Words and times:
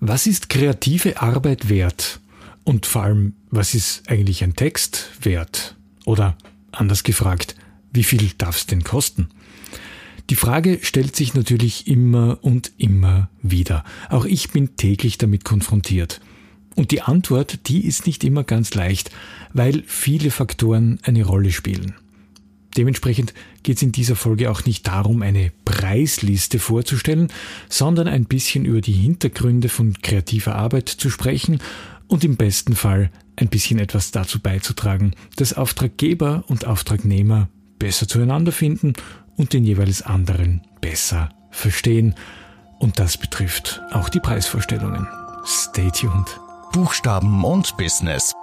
Was 0.00 0.26
ist 0.26 0.48
kreative 0.48 1.20
Arbeit 1.20 1.68
wert? 1.68 2.20
Und 2.64 2.86
vor 2.86 3.02
allem, 3.02 3.34
was 3.50 3.74
ist 3.74 4.08
eigentlich 4.08 4.44
ein 4.44 4.54
Text 4.54 5.10
wert? 5.22 5.76
Oder 6.04 6.36
anders 6.70 7.02
gefragt, 7.02 7.56
wie 7.92 8.04
viel 8.04 8.30
darf 8.38 8.56
es 8.56 8.66
denn 8.66 8.84
kosten? 8.84 9.28
Die 10.30 10.36
Frage 10.36 10.78
stellt 10.82 11.16
sich 11.16 11.34
natürlich 11.34 11.88
immer 11.88 12.38
und 12.42 12.72
immer 12.76 13.30
wieder. 13.42 13.82
Auch 14.10 14.24
ich 14.24 14.50
bin 14.50 14.76
täglich 14.76 15.18
damit 15.18 15.44
konfrontiert. 15.44 16.20
Und 16.76 16.90
die 16.90 17.02
Antwort, 17.02 17.66
die 17.68 17.84
ist 17.84 18.06
nicht 18.06 18.22
immer 18.22 18.44
ganz 18.44 18.74
leicht, 18.74 19.10
weil 19.52 19.82
viele 19.86 20.30
Faktoren 20.30 21.00
eine 21.02 21.24
Rolle 21.24 21.50
spielen. 21.50 21.94
Dementsprechend 22.76 23.34
geht 23.62 23.76
es 23.76 23.82
in 23.82 23.92
dieser 23.92 24.16
Folge 24.16 24.50
auch 24.50 24.64
nicht 24.64 24.86
darum, 24.86 25.22
eine 25.22 25.52
Preisliste 25.64 26.58
vorzustellen, 26.58 27.28
sondern 27.68 28.08
ein 28.08 28.26
bisschen 28.26 28.64
über 28.64 28.80
die 28.80 28.92
Hintergründe 28.92 29.68
von 29.68 29.94
kreativer 30.02 30.54
Arbeit 30.54 30.88
zu 30.88 31.10
sprechen 31.10 31.60
und 32.06 32.24
im 32.24 32.36
besten 32.36 32.74
Fall 32.74 33.10
ein 33.36 33.48
bisschen 33.48 33.78
etwas 33.78 34.10
dazu 34.10 34.40
beizutragen, 34.40 35.14
dass 35.36 35.52
Auftraggeber 35.52 36.44
und 36.48 36.66
Auftragnehmer 36.66 37.48
besser 37.78 38.08
zueinander 38.08 38.52
finden 38.52 38.94
und 39.36 39.52
den 39.52 39.64
jeweils 39.64 40.02
anderen 40.02 40.62
besser 40.80 41.30
verstehen. 41.50 42.14
Und 42.78 42.98
das 42.98 43.16
betrifft 43.16 43.80
auch 43.92 44.08
die 44.08 44.20
Preisvorstellungen. 44.20 45.06
Stay 45.44 45.90
tuned. 45.90 46.40
Buchstaben 46.72 47.44
und 47.44 47.76
Business. 47.76 48.34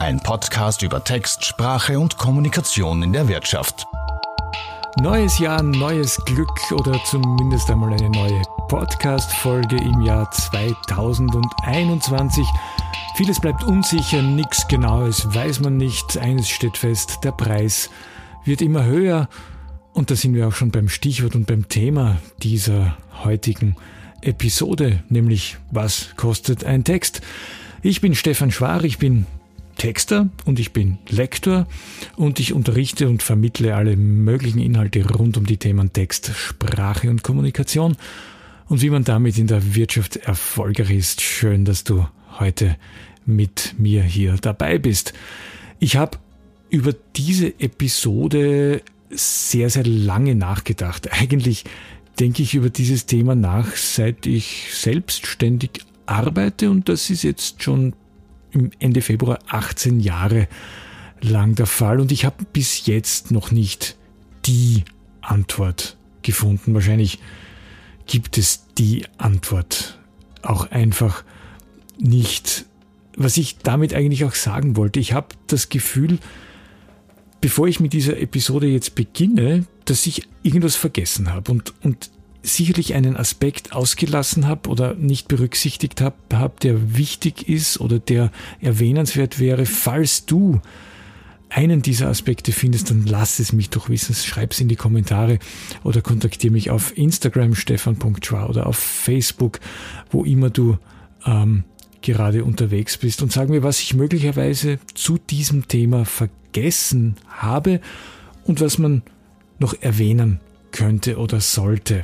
Ein 0.00 0.20
Podcast 0.20 0.82
über 0.82 1.02
Text, 1.02 1.44
Sprache 1.44 1.98
und 1.98 2.18
Kommunikation 2.18 3.02
in 3.02 3.12
der 3.12 3.26
Wirtschaft. 3.26 3.84
Neues 5.00 5.40
Jahr, 5.40 5.60
neues 5.60 6.16
Glück 6.24 6.70
oder 6.70 7.02
zumindest 7.04 7.68
einmal 7.68 7.92
eine 7.92 8.08
neue 8.08 8.40
Podcast-Folge 8.68 9.74
im 9.76 10.02
Jahr 10.02 10.30
2021. 10.30 12.46
Vieles 13.16 13.40
bleibt 13.40 13.64
unsicher, 13.64 14.22
nichts 14.22 14.68
Genaues 14.68 15.34
weiß 15.34 15.58
man 15.60 15.76
nicht. 15.76 16.16
Eines 16.16 16.48
steht 16.48 16.76
fest, 16.76 17.18
der 17.24 17.32
Preis 17.32 17.90
wird 18.44 18.62
immer 18.62 18.84
höher 18.84 19.28
und 19.94 20.12
da 20.12 20.16
sind 20.16 20.32
wir 20.32 20.46
auch 20.46 20.54
schon 20.54 20.70
beim 20.70 20.88
Stichwort 20.88 21.34
und 21.34 21.48
beim 21.48 21.68
Thema 21.68 22.18
dieser 22.44 22.96
heutigen 23.24 23.74
Episode, 24.22 25.02
nämlich 25.08 25.56
was 25.72 26.10
kostet 26.16 26.62
ein 26.62 26.84
Text? 26.84 27.20
Ich 27.82 28.00
bin 28.00 28.14
Stefan 28.14 28.52
Schwar, 28.52 28.84
ich 28.84 28.98
bin 28.98 29.26
Texter 29.78 30.28
und 30.44 30.58
ich 30.58 30.72
bin 30.72 30.98
Lektor 31.08 31.66
und 32.16 32.40
ich 32.40 32.52
unterrichte 32.52 33.08
und 33.08 33.22
vermittle 33.22 33.74
alle 33.74 33.96
möglichen 33.96 34.58
Inhalte 34.58 35.08
rund 35.08 35.38
um 35.38 35.46
die 35.46 35.56
Themen 35.56 35.92
Text, 35.92 36.32
Sprache 36.34 37.08
und 37.08 37.22
Kommunikation 37.22 37.96
und 38.68 38.82
wie 38.82 38.90
man 38.90 39.04
damit 39.04 39.38
in 39.38 39.46
der 39.46 39.74
Wirtschaft 39.74 40.16
erfolgreich 40.16 40.90
ist. 40.90 41.22
Schön, 41.22 41.64
dass 41.64 41.84
du 41.84 42.06
heute 42.38 42.76
mit 43.24 43.74
mir 43.78 44.02
hier 44.02 44.36
dabei 44.40 44.78
bist. 44.78 45.14
Ich 45.78 45.96
habe 45.96 46.18
über 46.70 46.92
diese 47.16 47.58
Episode 47.60 48.82
sehr, 49.10 49.70
sehr 49.70 49.84
lange 49.84 50.34
nachgedacht. 50.34 51.12
Eigentlich 51.20 51.64
denke 52.18 52.42
ich 52.42 52.54
über 52.54 52.68
dieses 52.68 53.06
Thema 53.06 53.34
nach, 53.34 53.76
seit 53.76 54.26
ich 54.26 54.68
selbstständig 54.72 55.70
arbeite 56.06 56.70
und 56.70 56.88
das 56.88 57.10
ist 57.10 57.22
jetzt 57.22 57.62
schon 57.62 57.94
Ende 58.78 59.00
Februar 59.00 59.38
18 59.48 60.00
Jahre 60.00 60.48
lang 61.20 61.54
der 61.54 61.66
Fall 61.66 62.00
und 62.00 62.12
ich 62.12 62.24
habe 62.24 62.44
bis 62.52 62.86
jetzt 62.86 63.30
noch 63.30 63.50
nicht 63.50 63.96
die 64.44 64.84
Antwort 65.20 65.96
gefunden. 66.22 66.74
Wahrscheinlich 66.74 67.18
gibt 68.06 68.38
es 68.38 68.66
die 68.78 69.04
Antwort 69.18 69.98
auch 70.42 70.70
einfach 70.70 71.24
nicht. 71.98 72.64
Was 73.16 73.36
ich 73.36 73.58
damit 73.58 73.94
eigentlich 73.94 74.24
auch 74.24 74.34
sagen 74.34 74.76
wollte, 74.76 75.00
ich 75.00 75.12
habe 75.12 75.28
das 75.48 75.68
Gefühl, 75.68 76.18
bevor 77.40 77.66
ich 77.66 77.80
mit 77.80 77.92
dieser 77.92 78.18
Episode 78.18 78.68
jetzt 78.68 78.94
beginne, 78.94 79.66
dass 79.84 80.06
ich 80.06 80.28
irgendwas 80.42 80.76
vergessen 80.76 81.32
habe 81.32 81.50
und, 81.50 81.74
und 81.82 82.10
sicherlich 82.48 82.94
einen 82.94 83.16
Aspekt 83.16 83.72
ausgelassen 83.72 84.46
habe 84.46 84.68
oder 84.68 84.94
nicht 84.94 85.28
berücksichtigt 85.28 86.00
habe, 86.00 86.16
hab, 86.32 86.60
der 86.60 86.96
wichtig 86.96 87.48
ist 87.48 87.80
oder 87.80 87.98
der 87.98 88.30
erwähnenswert 88.60 89.38
wäre. 89.38 89.66
Falls 89.66 90.26
du 90.26 90.60
einen 91.50 91.82
dieser 91.82 92.08
Aspekte 92.08 92.52
findest, 92.52 92.90
dann 92.90 93.06
lass 93.06 93.38
es 93.38 93.52
mich 93.52 93.70
doch 93.70 93.88
wissen. 93.88 94.14
Schreib 94.14 94.52
es 94.52 94.60
in 94.60 94.68
die 94.68 94.76
Kommentare 94.76 95.38
oder 95.84 96.02
kontaktiere 96.02 96.52
mich 96.52 96.70
auf 96.70 96.96
Instagram 96.96 97.54
stefan.schwa 97.54 98.46
oder 98.46 98.66
auf 98.66 98.76
Facebook, 98.76 99.60
wo 100.10 100.24
immer 100.24 100.50
du 100.50 100.78
ähm, 101.24 101.64
gerade 102.02 102.44
unterwegs 102.44 102.96
bist 102.96 103.22
und 103.22 103.32
sag 103.32 103.48
mir, 103.48 103.62
was 103.62 103.80
ich 103.80 103.94
möglicherweise 103.94 104.78
zu 104.94 105.18
diesem 105.18 105.68
Thema 105.68 106.04
vergessen 106.04 107.16
habe 107.28 107.80
und 108.44 108.60
was 108.60 108.78
man 108.78 109.02
noch 109.58 109.74
erwähnen 109.80 110.40
könnte 110.72 111.18
oder 111.18 111.40
sollte. 111.40 112.02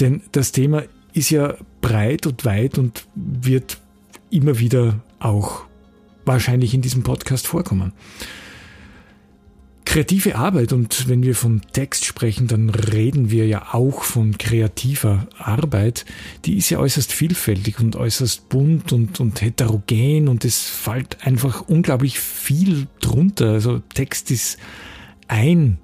Denn 0.00 0.22
das 0.32 0.52
Thema 0.52 0.84
ist 1.12 1.30
ja 1.30 1.54
breit 1.80 2.26
und 2.26 2.44
weit 2.44 2.78
und 2.78 3.06
wird 3.14 3.78
immer 4.30 4.58
wieder 4.58 5.00
auch 5.18 5.64
wahrscheinlich 6.24 6.74
in 6.74 6.82
diesem 6.82 7.02
Podcast 7.02 7.46
vorkommen. 7.46 7.92
Kreative 9.86 10.34
Arbeit 10.34 10.72
und 10.72 11.08
wenn 11.08 11.22
wir 11.22 11.34
von 11.34 11.62
Text 11.72 12.04
sprechen, 12.04 12.48
dann 12.48 12.68
reden 12.68 13.30
wir 13.30 13.46
ja 13.46 13.72
auch 13.72 14.02
von 14.02 14.36
kreativer 14.36 15.28
Arbeit. 15.38 16.04
Die 16.44 16.58
ist 16.58 16.68
ja 16.68 16.80
äußerst 16.80 17.12
vielfältig 17.12 17.78
und 17.78 17.96
äußerst 17.96 18.48
bunt 18.48 18.92
und, 18.92 19.20
und 19.20 19.40
heterogen 19.40 20.28
und 20.28 20.44
es 20.44 20.60
fällt 20.60 21.24
einfach 21.24 21.62
unglaublich 21.62 22.18
viel 22.18 22.88
drunter. 23.00 23.52
Also 23.52 23.80
Text 23.94 24.30
ist 24.32 24.58
ein 25.28 25.78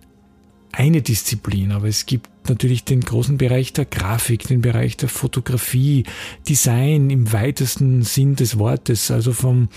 eine 0.73 1.03
Disziplin, 1.03 1.71
aber 1.71 1.87
es 1.87 2.07
gibt 2.07 2.49
natürlich 2.49 2.85
den 2.85 3.03
großen 3.03 3.37
Bereich 3.37 3.73
der 3.75 3.85
Grafik, 3.85 4.49
den 4.49 4.63
Bereich 4.63 4.97
der 4.97 5.11
Fotografie, 5.11 6.05
Design 6.49 7.11
im 7.11 7.33
weitesten 7.33 8.03
Sinn 8.03 8.37
des 8.37 8.59
Wortes, 8.59 9.11
also 9.11 9.33
vom 9.33 9.69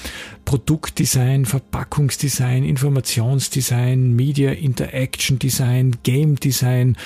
Produktdesign, 0.45 1.45
Verpackungsdesign, 1.45 2.63
Informationsdesign, 2.63 4.15
Media 4.15 4.51
Interaction 4.51 5.37
Design, 5.37 5.97
Game 6.03 6.37
Design, 6.39 6.97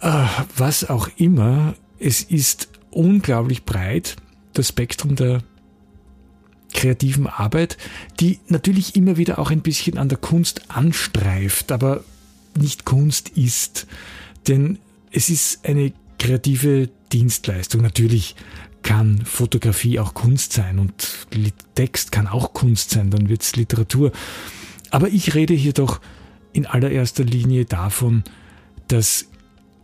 äh, 0.00 0.24
was 0.56 0.88
auch 0.88 1.08
immer. 1.16 1.74
Es 1.98 2.22
ist 2.22 2.68
unglaublich 2.90 3.64
breit, 3.64 4.16
das 4.54 4.68
Spektrum 4.68 5.14
der 5.14 5.42
kreativen 6.72 7.26
Arbeit, 7.26 7.76
die 8.18 8.40
natürlich 8.48 8.96
immer 8.96 9.16
wieder 9.16 9.38
auch 9.38 9.50
ein 9.50 9.60
bisschen 9.60 9.98
an 9.98 10.08
der 10.08 10.18
Kunst 10.18 10.70
anstreift, 10.70 11.70
aber 11.70 12.02
nicht 12.56 12.84
Kunst 12.84 13.30
ist. 13.30 13.86
Denn 14.48 14.78
es 15.10 15.28
ist 15.28 15.64
eine 15.66 15.92
kreative 16.18 16.88
Dienstleistung. 17.12 17.82
Natürlich 17.82 18.34
kann 18.82 19.24
Fotografie 19.24 19.98
auch 19.98 20.14
Kunst 20.14 20.52
sein 20.52 20.78
und 20.78 21.26
Text 21.74 22.12
kann 22.12 22.26
auch 22.26 22.52
Kunst 22.52 22.90
sein, 22.90 23.10
dann 23.10 23.28
wird 23.28 23.42
es 23.42 23.56
Literatur. 23.56 24.12
Aber 24.90 25.08
ich 25.08 25.34
rede 25.34 25.54
hier 25.54 25.72
doch 25.72 26.00
in 26.52 26.66
allererster 26.66 27.24
Linie 27.24 27.64
davon, 27.64 28.22
dass 28.88 29.26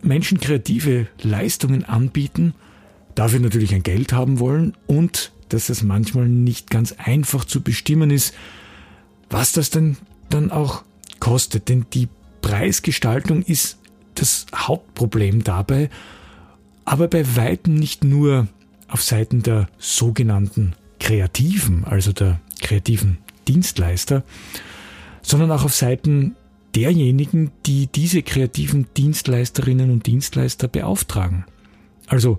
Menschen 0.02 0.38
kreative 0.38 1.08
Leistungen 1.22 1.84
anbieten, 1.84 2.54
dafür 3.14 3.40
natürlich 3.40 3.74
ein 3.74 3.82
Geld 3.82 4.12
haben 4.12 4.38
wollen 4.38 4.76
und 4.86 5.32
dass 5.48 5.68
es 5.68 5.82
manchmal 5.82 6.28
nicht 6.28 6.70
ganz 6.70 6.92
einfach 6.92 7.44
zu 7.44 7.62
bestimmen 7.62 8.10
ist, 8.10 8.34
was 9.30 9.52
das 9.52 9.70
denn 9.70 9.96
dann 10.28 10.50
auch 10.50 10.84
kostet. 11.18 11.68
Denn 11.68 11.86
die 11.92 12.08
Preisgestaltung 12.40 13.42
ist 13.42 13.78
das 14.14 14.46
Hauptproblem 14.54 15.44
dabei, 15.44 15.90
aber 16.84 17.08
bei 17.08 17.36
weitem 17.36 17.74
nicht 17.74 18.04
nur 18.04 18.48
auf 18.88 19.02
Seiten 19.02 19.42
der 19.42 19.68
sogenannten 19.78 20.74
Kreativen, 20.98 21.84
also 21.84 22.12
der 22.12 22.40
kreativen 22.60 23.18
Dienstleister, 23.48 24.22
sondern 25.22 25.50
auch 25.52 25.64
auf 25.64 25.74
Seiten 25.74 26.36
derjenigen, 26.74 27.50
die 27.66 27.86
diese 27.86 28.22
kreativen 28.22 28.86
Dienstleisterinnen 28.96 29.90
und 29.90 30.06
Dienstleister 30.06 30.68
beauftragen. 30.68 31.44
Also 32.06 32.38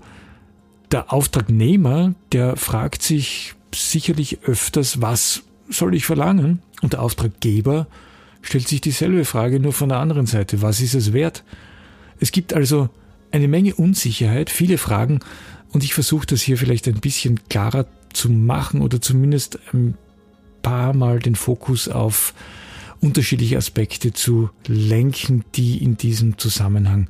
der 0.92 1.12
Auftragnehmer, 1.12 2.14
der 2.32 2.56
fragt 2.58 3.02
sich 3.02 3.56
sicherlich 3.74 4.40
öfters, 4.44 5.02
was 5.02 5.44
soll 5.70 5.96
ich 5.96 6.06
verlangen? 6.06 6.62
Und 6.82 6.94
der 6.94 7.02
Auftraggeber 7.02 7.88
stellt 8.42 8.68
sich 8.68 8.82
dieselbe 8.82 9.26
Frage 9.26 9.60
nur 9.60 9.74
von 9.74 9.90
der 9.90 10.00
anderen 10.00 10.26
Seite. 10.26 10.62
Was 10.62 10.82
ist 10.82 10.96
es 10.96 11.14
wert? 11.14 11.44
Es 12.20 12.32
gibt 12.32 12.54
also 12.54 12.90
eine 13.32 13.48
Menge 13.48 13.76
Unsicherheit, 13.76 14.50
viele 14.50 14.78
Fragen 14.78 15.20
und 15.72 15.84
ich 15.84 15.94
versuche 15.94 16.28
das 16.28 16.42
hier 16.42 16.58
vielleicht 16.58 16.88
ein 16.88 17.00
bisschen 17.00 17.40
klarer 17.50 17.86
zu 18.14 18.30
machen 18.30 18.82
oder 18.82 19.02
zumindest 19.02 19.60
ein 19.74 19.96
paar 20.62 20.94
Mal 20.94 21.20
den 21.20 21.36
Fokus 21.36 21.88
auf 21.88 22.34
unterschiedliche 23.00 23.58
Aspekte 23.58 24.14
zu 24.14 24.50
lenken, 24.68 25.44
die 25.56 25.84
in 25.84 25.98
diesem 25.98 26.38
Zusammenhang 26.38 27.10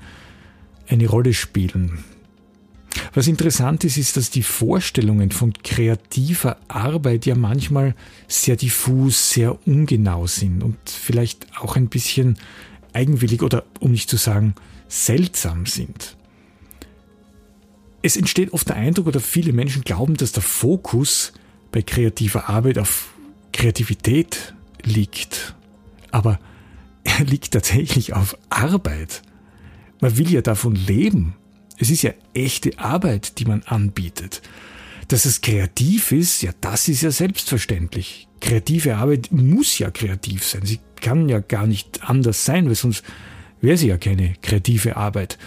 eine 0.87 1.07
Rolle 1.07 1.33
spielen. 1.33 2.03
Was 3.13 3.27
interessant 3.27 3.83
ist, 3.83 3.97
ist, 3.97 4.15
dass 4.15 4.29
die 4.29 4.43
Vorstellungen 4.43 5.31
von 5.31 5.51
kreativer 5.53 6.57
Arbeit 6.69 7.25
ja 7.25 7.35
manchmal 7.35 7.93
sehr 8.27 8.55
diffus, 8.55 9.31
sehr 9.31 9.67
ungenau 9.67 10.27
sind 10.27 10.63
und 10.63 10.77
vielleicht 10.85 11.47
auch 11.59 11.75
ein 11.75 11.89
bisschen 11.89 12.37
eigenwillig 12.93 13.41
oder, 13.41 13.65
um 13.79 13.91
nicht 13.91 14.09
zu 14.09 14.15
sagen, 14.15 14.55
seltsam 14.87 15.65
sind. 15.65 16.15
Es 18.01 18.15
entsteht 18.15 18.53
oft 18.53 18.69
der 18.69 18.77
Eindruck 18.77 19.07
oder 19.07 19.19
viele 19.19 19.53
Menschen 19.53 19.83
glauben, 19.83 20.15
dass 20.15 20.31
der 20.31 20.43
Fokus 20.43 21.33
bei 21.71 21.81
kreativer 21.81 22.49
Arbeit 22.49 22.77
auf 22.77 23.13
Kreativität 23.51 24.53
liegt. 24.83 25.55
Aber 26.11 26.39
er 27.03 27.25
liegt 27.25 27.51
tatsächlich 27.51 28.13
auf 28.13 28.37
Arbeit. 28.49 29.21
Man 29.99 30.17
will 30.17 30.31
ja 30.31 30.41
davon 30.41 30.75
leben. 30.75 31.35
Es 31.81 31.89
ist 31.89 32.03
ja 32.03 32.13
echte 32.35 32.77
Arbeit, 32.77 33.39
die 33.39 33.45
man 33.45 33.63
anbietet. 33.63 34.43
Dass 35.07 35.25
es 35.25 35.41
kreativ 35.41 36.11
ist, 36.11 36.43
ja, 36.43 36.51
das 36.61 36.87
ist 36.87 37.01
ja 37.01 37.09
selbstverständlich. 37.09 38.27
Kreative 38.39 38.97
Arbeit 38.97 39.31
muss 39.31 39.79
ja 39.79 39.89
kreativ 39.89 40.45
sein. 40.45 40.61
Sie 40.63 40.79
kann 41.01 41.27
ja 41.27 41.39
gar 41.39 41.65
nicht 41.65 42.07
anders 42.07 42.45
sein, 42.45 42.67
weil 42.67 42.75
sonst 42.75 43.03
wäre 43.61 43.77
sie 43.77 43.87
ja 43.87 43.97
keine 43.97 44.35
kreative 44.43 44.95
Arbeit. 44.95 45.39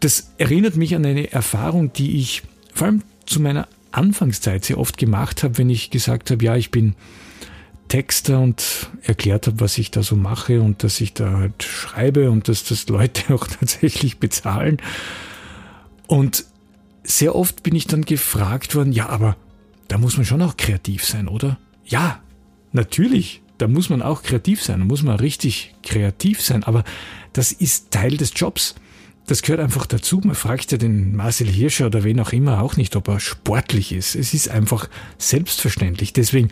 Das 0.00 0.32
erinnert 0.36 0.74
mich 0.76 0.96
an 0.96 1.06
eine 1.06 1.30
Erfahrung, 1.30 1.92
die 1.92 2.18
ich 2.18 2.42
vor 2.74 2.88
allem 2.88 3.02
zu 3.24 3.40
meiner 3.40 3.68
Anfangszeit 3.92 4.64
sehr 4.64 4.78
oft 4.78 4.98
gemacht 4.98 5.44
habe, 5.44 5.58
wenn 5.58 5.70
ich 5.70 5.90
gesagt 5.90 6.32
habe, 6.32 6.44
ja, 6.44 6.56
ich 6.56 6.72
bin 6.72 6.96
Texter 7.90 8.38
und 8.38 8.88
erklärt 9.02 9.48
habe, 9.48 9.60
was 9.60 9.76
ich 9.76 9.90
da 9.90 10.02
so 10.02 10.16
mache 10.16 10.62
und 10.62 10.84
dass 10.84 11.00
ich 11.00 11.12
da 11.12 11.38
halt 11.38 11.62
schreibe 11.62 12.30
und 12.30 12.48
dass 12.48 12.64
das 12.64 12.88
Leute 12.88 13.34
auch 13.34 13.46
tatsächlich 13.46 14.18
bezahlen. 14.18 14.78
Und 16.06 16.46
sehr 17.02 17.34
oft 17.34 17.62
bin 17.62 17.74
ich 17.74 17.86
dann 17.86 18.02
gefragt 18.02 18.74
worden, 18.74 18.92
ja, 18.92 19.08
aber 19.08 19.36
da 19.88 19.98
muss 19.98 20.16
man 20.16 20.24
schon 20.24 20.40
auch 20.40 20.56
kreativ 20.56 21.04
sein, 21.04 21.28
oder? 21.28 21.58
Ja, 21.84 22.20
natürlich, 22.72 23.42
da 23.58 23.66
muss 23.66 23.90
man 23.90 24.02
auch 24.02 24.22
kreativ 24.22 24.62
sein, 24.62 24.78
da 24.78 24.84
muss 24.84 25.02
man 25.02 25.16
richtig 25.16 25.74
kreativ 25.82 26.40
sein, 26.40 26.62
aber 26.62 26.84
das 27.32 27.50
ist 27.50 27.90
Teil 27.90 28.16
des 28.16 28.32
Jobs. 28.36 28.76
Das 29.26 29.42
gehört 29.42 29.60
einfach 29.60 29.86
dazu. 29.86 30.20
Man 30.24 30.34
fragt 30.34 30.72
ja 30.72 30.78
den 30.78 31.14
Marcel 31.14 31.48
Hirscher 31.48 31.86
oder 31.86 32.04
wen 32.04 32.20
auch 32.20 32.32
immer 32.32 32.62
auch 32.62 32.76
nicht, 32.76 32.96
ob 32.96 33.08
er 33.08 33.20
sportlich 33.20 33.92
ist. 33.92 34.14
Es 34.14 34.34
ist 34.34 34.48
einfach 34.48 34.88
selbstverständlich. 35.18 36.12
Deswegen 36.12 36.50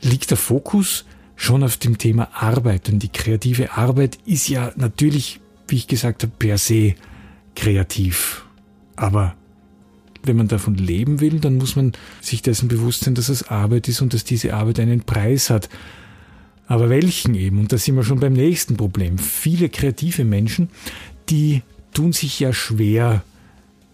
liegt 0.00 0.30
der 0.30 0.36
Fokus 0.36 1.04
schon 1.36 1.62
auf 1.62 1.76
dem 1.76 1.98
Thema 1.98 2.28
Arbeit. 2.32 2.88
Und 2.88 3.00
die 3.00 3.08
kreative 3.08 3.72
Arbeit 3.72 4.18
ist 4.24 4.48
ja 4.48 4.72
natürlich, 4.76 5.40
wie 5.68 5.76
ich 5.76 5.86
gesagt 5.86 6.22
habe, 6.22 6.32
per 6.38 6.58
se 6.58 6.94
kreativ. 7.54 8.44
Aber 8.96 9.34
wenn 10.22 10.36
man 10.36 10.48
davon 10.48 10.74
leben 10.74 11.20
will, 11.20 11.40
dann 11.40 11.56
muss 11.56 11.76
man 11.76 11.92
sich 12.20 12.42
dessen 12.42 12.68
bewusst 12.68 13.04
sein, 13.04 13.14
dass 13.14 13.28
es 13.28 13.48
Arbeit 13.48 13.88
ist 13.88 14.00
und 14.00 14.14
dass 14.14 14.24
diese 14.24 14.54
Arbeit 14.54 14.80
einen 14.80 15.02
Preis 15.02 15.50
hat. 15.50 15.68
Aber 16.66 16.88
welchen 16.88 17.34
eben? 17.34 17.58
Und 17.58 17.72
da 17.72 17.78
sind 17.78 17.96
wir 17.96 18.04
schon 18.04 18.20
beim 18.20 18.32
nächsten 18.32 18.76
Problem. 18.76 19.18
Viele 19.18 19.68
kreative 19.68 20.24
Menschen, 20.24 20.70
die 21.28 21.62
tun 21.92 22.12
sich 22.12 22.40
ja 22.40 22.52
schwer 22.52 23.22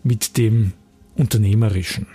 mit 0.05 0.37
dem 0.37 0.73
Unternehmerischen. 1.17 2.06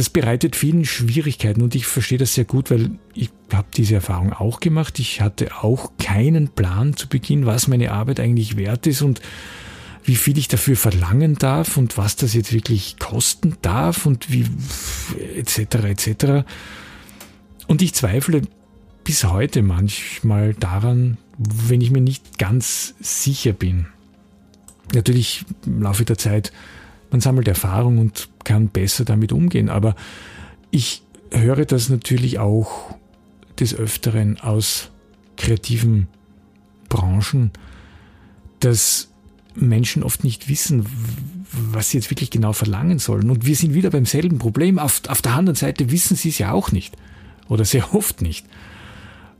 Das 0.00 0.08
bereitet 0.08 0.56
vielen 0.56 0.86
Schwierigkeiten 0.86 1.60
und 1.60 1.74
ich 1.74 1.84
verstehe 1.84 2.16
das 2.16 2.32
sehr 2.32 2.46
gut, 2.46 2.70
weil 2.70 2.92
ich 3.12 3.28
habe 3.52 3.68
diese 3.76 3.96
Erfahrung 3.96 4.32
auch 4.32 4.60
gemacht. 4.60 4.98
Ich 4.98 5.20
hatte 5.20 5.62
auch 5.62 5.92
keinen 5.98 6.48
Plan 6.48 6.96
zu 6.96 7.06
Beginn, 7.06 7.44
was 7.44 7.68
meine 7.68 7.92
Arbeit 7.92 8.18
eigentlich 8.18 8.56
wert 8.56 8.86
ist 8.86 9.02
und 9.02 9.20
wie 10.02 10.16
viel 10.16 10.38
ich 10.38 10.48
dafür 10.48 10.78
verlangen 10.78 11.34
darf 11.34 11.76
und 11.76 11.98
was 11.98 12.16
das 12.16 12.32
jetzt 12.32 12.54
wirklich 12.54 12.98
kosten 12.98 13.58
darf 13.60 14.06
und 14.06 14.32
wie 14.32 14.46
etc. 15.36 15.58
etc. 15.84 16.46
Und 17.66 17.82
ich 17.82 17.92
zweifle 17.92 18.40
bis 19.04 19.24
heute 19.24 19.60
manchmal 19.60 20.54
daran, 20.54 21.18
wenn 21.36 21.82
ich 21.82 21.90
mir 21.90 22.00
nicht 22.00 22.38
ganz 22.38 22.94
sicher 23.00 23.52
bin. 23.52 23.84
Natürlich 24.94 25.44
im 25.66 25.82
Laufe 25.82 26.06
der 26.06 26.16
Zeit, 26.16 26.52
man 27.10 27.20
sammelt 27.20 27.48
Erfahrung 27.48 27.98
und 27.98 28.29
kann 28.44 28.68
besser 28.68 29.04
damit 29.04 29.32
umgehen, 29.32 29.68
aber 29.68 29.94
ich 30.70 31.02
höre 31.30 31.64
das 31.64 31.88
natürlich 31.88 32.38
auch 32.38 32.96
des 33.58 33.74
Öfteren 33.74 34.40
aus 34.40 34.90
kreativen 35.36 36.08
Branchen, 36.88 37.50
dass 38.60 39.08
Menschen 39.54 40.02
oft 40.02 40.24
nicht 40.24 40.48
wissen, 40.48 40.86
was 41.52 41.90
sie 41.90 41.98
jetzt 41.98 42.10
wirklich 42.10 42.30
genau 42.30 42.52
verlangen 42.52 42.98
sollen. 42.98 43.30
Und 43.30 43.46
wir 43.46 43.56
sind 43.56 43.74
wieder 43.74 43.90
beim 43.90 44.06
selben 44.06 44.38
Problem. 44.38 44.78
Auf, 44.78 45.02
auf 45.08 45.22
der 45.22 45.34
anderen 45.34 45.56
Seite 45.56 45.90
wissen 45.90 46.16
sie 46.16 46.28
es 46.28 46.38
ja 46.38 46.52
auch 46.52 46.72
nicht. 46.72 46.96
Oder 47.48 47.64
sehr 47.64 47.94
oft 47.94 48.22
nicht. 48.22 48.46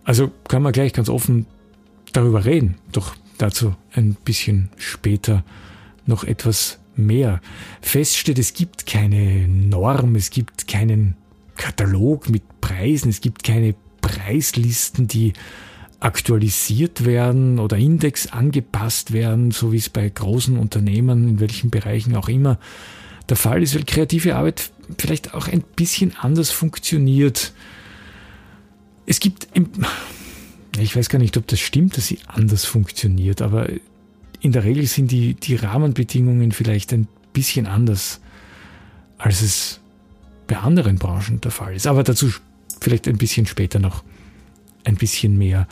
Also 0.04 0.30
kann 0.48 0.62
man 0.62 0.72
gleich 0.72 0.92
ganz 0.92 1.08
offen 1.08 1.46
darüber 2.12 2.44
reden. 2.44 2.76
Doch 2.92 3.14
dazu 3.38 3.74
ein 3.92 4.14
bisschen 4.14 4.70
später 4.76 5.44
noch 6.06 6.24
etwas 6.24 6.78
mehr. 6.96 7.40
Fest 7.80 8.16
steht, 8.16 8.38
es 8.38 8.54
gibt 8.54 8.86
keine 8.86 9.48
Norm, 9.48 10.16
es 10.16 10.30
gibt 10.30 10.68
keinen 10.68 11.16
Katalog 11.56 12.28
mit 12.28 12.42
Preisen, 12.60 13.10
es 13.10 13.20
gibt 13.20 13.44
keine 13.44 13.74
Preislisten, 14.00 15.08
die 15.08 15.32
aktualisiert 16.00 17.04
werden 17.04 17.58
oder 17.58 17.76
Index 17.76 18.26
angepasst 18.26 19.12
werden, 19.12 19.50
so 19.50 19.72
wie 19.72 19.76
es 19.76 19.90
bei 19.90 20.08
großen 20.08 20.56
Unternehmen, 20.56 21.28
in 21.28 21.40
welchen 21.40 21.70
Bereichen 21.70 22.16
auch 22.16 22.28
immer 22.28 22.58
der 23.28 23.36
Fall 23.36 23.62
ist, 23.62 23.74
weil 23.74 23.84
kreative 23.84 24.34
Arbeit 24.34 24.70
vielleicht 24.98 25.34
auch 25.34 25.46
ein 25.46 25.62
bisschen 25.76 26.16
anders 26.16 26.50
funktioniert. 26.50 27.52
Es 29.06 29.20
gibt, 29.20 29.48
ich 30.78 30.96
weiß 30.96 31.08
gar 31.08 31.18
nicht, 31.18 31.36
ob 31.36 31.46
das 31.46 31.60
stimmt, 31.60 31.96
dass 31.96 32.06
sie 32.06 32.18
anders 32.26 32.64
funktioniert, 32.64 33.42
aber 33.42 33.68
in 34.40 34.52
der 34.52 34.64
Regel 34.64 34.86
sind 34.86 35.10
die, 35.10 35.34
die 35.34 35.56
Rahmenbedingungen 35.56 36.52
vielleicht 36.52 36.92
ein 36.92 37.08
bisschen 37.32 37.66
anders, 37.66 38.20
als 39.18 39.42
es 39.42 39.80
bei 40.46 40.56
anderen 40.56 40.96
Branchen 40.96 41.40
der 41.40 41.50
Fall 41.50 41.74
ist. 41.74 41.86
Aber 41.86 42.02
dazu 42.02 42.32
vielleicht 42.80 43.06
ein 43.06 43.18
bisschen 43.18 43.46
später 43.46 43.78
noch 43.78 44.02
ein 44.84 44.96
bisschen 44.96 45.36
mehr. 45.36 45.68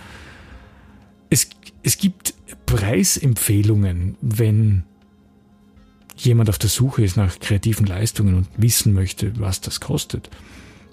Es, 1.31 1.49
es 1.83 1.99
gibt 1.99 2.35
Preisempfehlungen, 2.67 4.17
wenn 4.21 4.85
jemand 6.17 6.51
auf 6.51 6.59
der 6.59 6.69
Suche 6.69 7.03
ist 7.03 7.17
nach 7.17 7.39
kreativen 7.39 7.87
Leistungen 7.87 8.35
und 8.35 8.49
wissen 8.57 8.93
möchte, 8.93 9.33
was 9.41 9.61
das 9.61 9.81
kostet. 9.81 10.31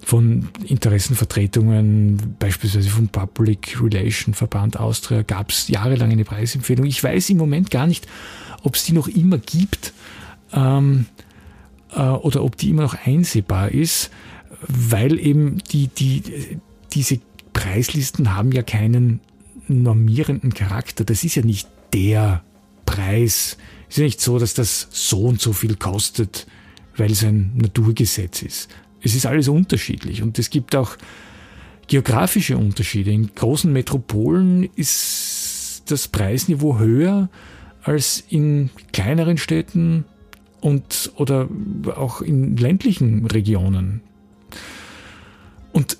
Von 0.03 0.49
Interessenvertretungen, 0.65 2.35
beispielsweise 2.37 2.89
vom 2.89 3.07
Public 3.07 3.81
Relation 3.81 4.33
Verband 4.35 4.79
Austria, 4.79 5.23
gab 5.23 5.49
es 5.49 5.67
jahrelang 5.67 6.11
eine 6.11 6.25
Preisempfehlung. 6.25 6.85
Ich 6.85 7.03
weiß 7.03 7.29
im 7.31 7.37
Moment 7.37 7.71
gar 7.71 7.87
nicht, 7.87 8.07
ob 8.63 8.75
es 8.75 8.83
die 8.83 8.93
noch 8.93 9.07
immer 9.07 9.39
gibt 9.39 9.93
ähm, 10.53 11.07
äh, 11.91 12.01
oder 12.01 12.43
ob 12.43 12.57
die 12.57 12.69
immer 12.69 12.83
noch 12.83 12.95
einsehbar 13.05 13.71
ist, 13.71 14.11
weil 14.67 15.19
eben 15.19 15.59
die, 15.71 15.87
die, 15.87 16.59
diese 16.93 17.19
Preislisten 17.53 18.35
haben 18.35 18.51
ja 18.51 18.63
keinen 18.63 19.21
normierenden 19.67 20.53
Charakter. 20.53 21.03
Das 21.03 21.23
ist 21.23 21.35
ja 21.35 21.43
nicht 21.43 21.67
der 21.93 22.43
Preis. 22.85 23.57
Es 23.89 23.95
ist 23.95 23.97
ja 23.97 24.03
nicht 24.03 24.21
so, 24.21 24.39
dass 24.39 24.53
das 24.53 24.87
so 24.91 25.23
und 25.23 25.41
so 25.41 25.53
viel 25.53 25.75
kostet, 25.75 26.47
weil 26.97 27.11
es 27.11 27.23
ein 27.23 27.51
Naturgesetz 27.55 28.41
ist. 28.41 28.69
Es 29.05 29.13
ist 29.13 29.27
alles 29.27 29.47
unterschiedlich 29.47 30.23
und 30.23 30.39
es 30.39 30.49
gibt 30.49 30.75
auch 30.75 30.97
geografische 31.87 32.57
Unterschiede. 32.57 33.11
In 33.11 33.35
großen 33.35 33.71
Metropolen 33.71 34.67
ist 34.75 35.83
das 35.85 36.07
Preisniveau 36.07 36.79
höher 36.79 37.29
als 37.83 38.23
in 38.29 38.71
kleineren 38.93 39.37
Städten 39.37 40.05
und 40.59 41.11
oder 41.17 41.47
auch 41.95 42.21
in 42.21 42.57
ländlichen 42.57 43.27
Regionen. 43.27 44.01
Und 45.71 45.99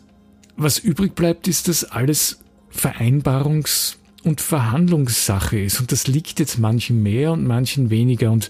was 0.57 0.79
übrig 0.79 1.13
bleibt, 1.13 1.47
ist, 1.47 1.67
dass 1.67 1.83
alles 1.83 2.39
Vereinbarungs- 2.74 3.97
und 4.24 4.41
Verhandlungssache 4.41 5.59
ist. 5.59 5.79
Und 5.79 5.91
das 5.91 6.07
liegt 6.07 6.39
jetzt 6.39 6.57
manchen 6.57 7.03
mehr 7.03 7.33
und 7.33 7.45
manchen 7.45 7.91
weniger. 7.91 8.31
Und 8.31 8.50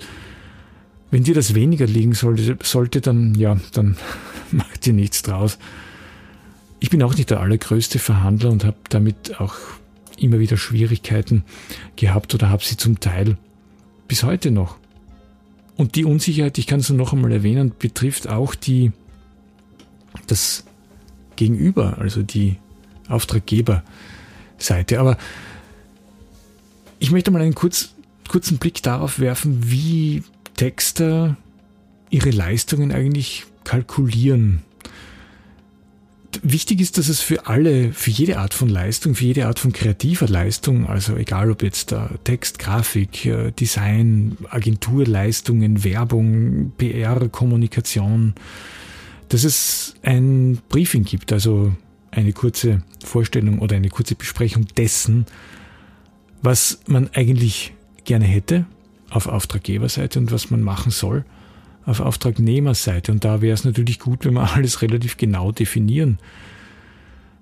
wenn 1.15 1.23
dir 1.23 1.33
das 1.33 1.55
weniger 1.55 1.87
liegen 1.87 2.13
sollte, 2.13 2.57
sollte 2.61 2.99
dann, 2.99 3.35
ja, 3.35 3.55
dann 3.71 3.95
macht 4.51 4.85
dir 4.85 4.91
nichts 4.91 5.21
draus. 5.21 5.57
Ich 6.81 6.89
bin 6.89 7.01
auch 7.01 7.15
nicht 7.15 7.29
der 7.29 7.39
allergrößte 7.39 7.99
Verhandler 7.99 8.51
und 8.51 8.65
habe 8.65 8.75
damit 8.89 9.39
auch 9.39 9.55
immer 10.17 10.39
wieder 10.39 10.57
Schwierigkeiten 10.57 11.45
gehabt 11.95 12.35
oder 12.35 12.49
habe 12.49 12.65
sie 12.65 12.75
zum 12.75 12.99
Teil 12.99 13.37
bis 14.09 14.23
heute 14.23 14.51
noch. 14.51 14.75
Und 15.77 15.95
die 15.95 16.03
Unsicherheit, 16.03 16.57
ich 16.57 16.67
kann 16.67 16.81
es 16.81 16.89
nur 16.89 16.97
noch 16.97 17.13
einmal 17.13 17.31
erwähnen, 17.31 17.71
betrifft 17.79 18.27
auch 18.27 18.53
die, 18.53 18.91
das 20.27 20.65
Gegenüber, 21.37 21.97
also 21.97 22.23
die 22.23 22.57
Auftraggeberseite. 23.07 24.99
Aber 24.99 25.17
ich 26.99 27.11
möchte 27.11 27.31
mal 27.31 27.41
einen 27.41 27.55
kurz, 27.55 27.93
kurzen 28.27 28.57
Blick 28.57 28.83
darauf 28.83 29.19
werfen, 29.19 29.71
wie 29.71 30.21
Texter 30.55 31.37
ihre 32.09 32.31
Leistungen 32.31 32.91
eigentlich 32.91 33.45
kalkulieren. 33.63 34.61
Wichtig 36.43 36.81
ist, 36.81 36.97
dass 36.97 37.07
es 37.07 37.21
für 37.21 37.47
alle, 37.47 37.93
für 37.93 38.11
jede 38.11 38.39
Art 38.39 38.53
von 38.53 38.67
Leistung, 38.67 39.15
für 39.15 39.25
jede 39.25 39.47
Art 39.47 39.57
von 39.57 39.71
kreativer 39.71 40.27
Leistung, 40.27 40.87
also 40.87 41.15
egal 41.15 41.49
ob 41.49 41.63
jetzt 41.63 41.91
da 41.91 42.09
Text, 42.23 42.59
Grafik, 42.59 43.25
äh, 43.25 43.51
Design, 43.51 44.37
Agenturleistungen, 44.49 45.83
Werbung, 45.83 46.73
PR, 46.77 47.29
Kommunikation, 47.29 48.33
dass 49.29 49.43
es 49.43 49.95
ein 50.03 50.59
Briefing 50.69 51.03
gibt, 51.03 51.31
also 51.31 51.73
eine 52.11 52.33
kurze 52.33 52.83
Vorstellung 53.03 53.59
oder 53.59 53.77
eine 53.77 53.89
kurze 53.89 54.15
Besprechung 54.15 54.67
dessen, 54.77 55.25
was 56.41 56.79
man 56.85 57.09
eigentlich 57.13 57.73
gerne 58.03 58.25
hätte 58.25 58.65
auf 59.09 59.27
Auftraggeberseite 59.27 60.19
und 60.19 60.31
was 60.31 60.49
man 60.51 60.61
machen 60.61 60.91
soll 60.91 61.25
auf 61.85 61.99
Auftragnehmerseite. 61.99 63.11
Und 63.11 63.23
da 63.23 63.41
wäre 63.41 63.53
es 63.53 63.63
natürlich 63.63 63.99
gut, 63.99 64.25
wenn 64.25 64.33
man 64.33 64.47
alles 64.53 64.81
relativ 64.81 65.17
genau 65.17 65.51
definieren 65.51 66.19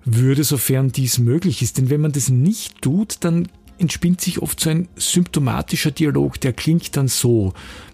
würde, 0.05 0.43
sofern 0.43 0.91
dies 0.91 1.17
möglich 1.17 1.61
ist. 1.61 1.77
Denn 1.77 1.89
wenn 1.89 2.01
man 2.01 2.11
das 2.11 2.29
nicht 2.29 2.81
tut, 2.81 3.17
dann 3.21 3.47
entspinnt 3.77 4.21
sich 4.21 4.41
oft 4.41 4.59
so 4.59 4.69
ein 4.69 4.87
symptomatischer 4.95 5.91
Dialog, 5.91 6.39
der 6.39 6.53
klingt 6.53 6.95
dann 6.95 7.07
so. 7.07 7.53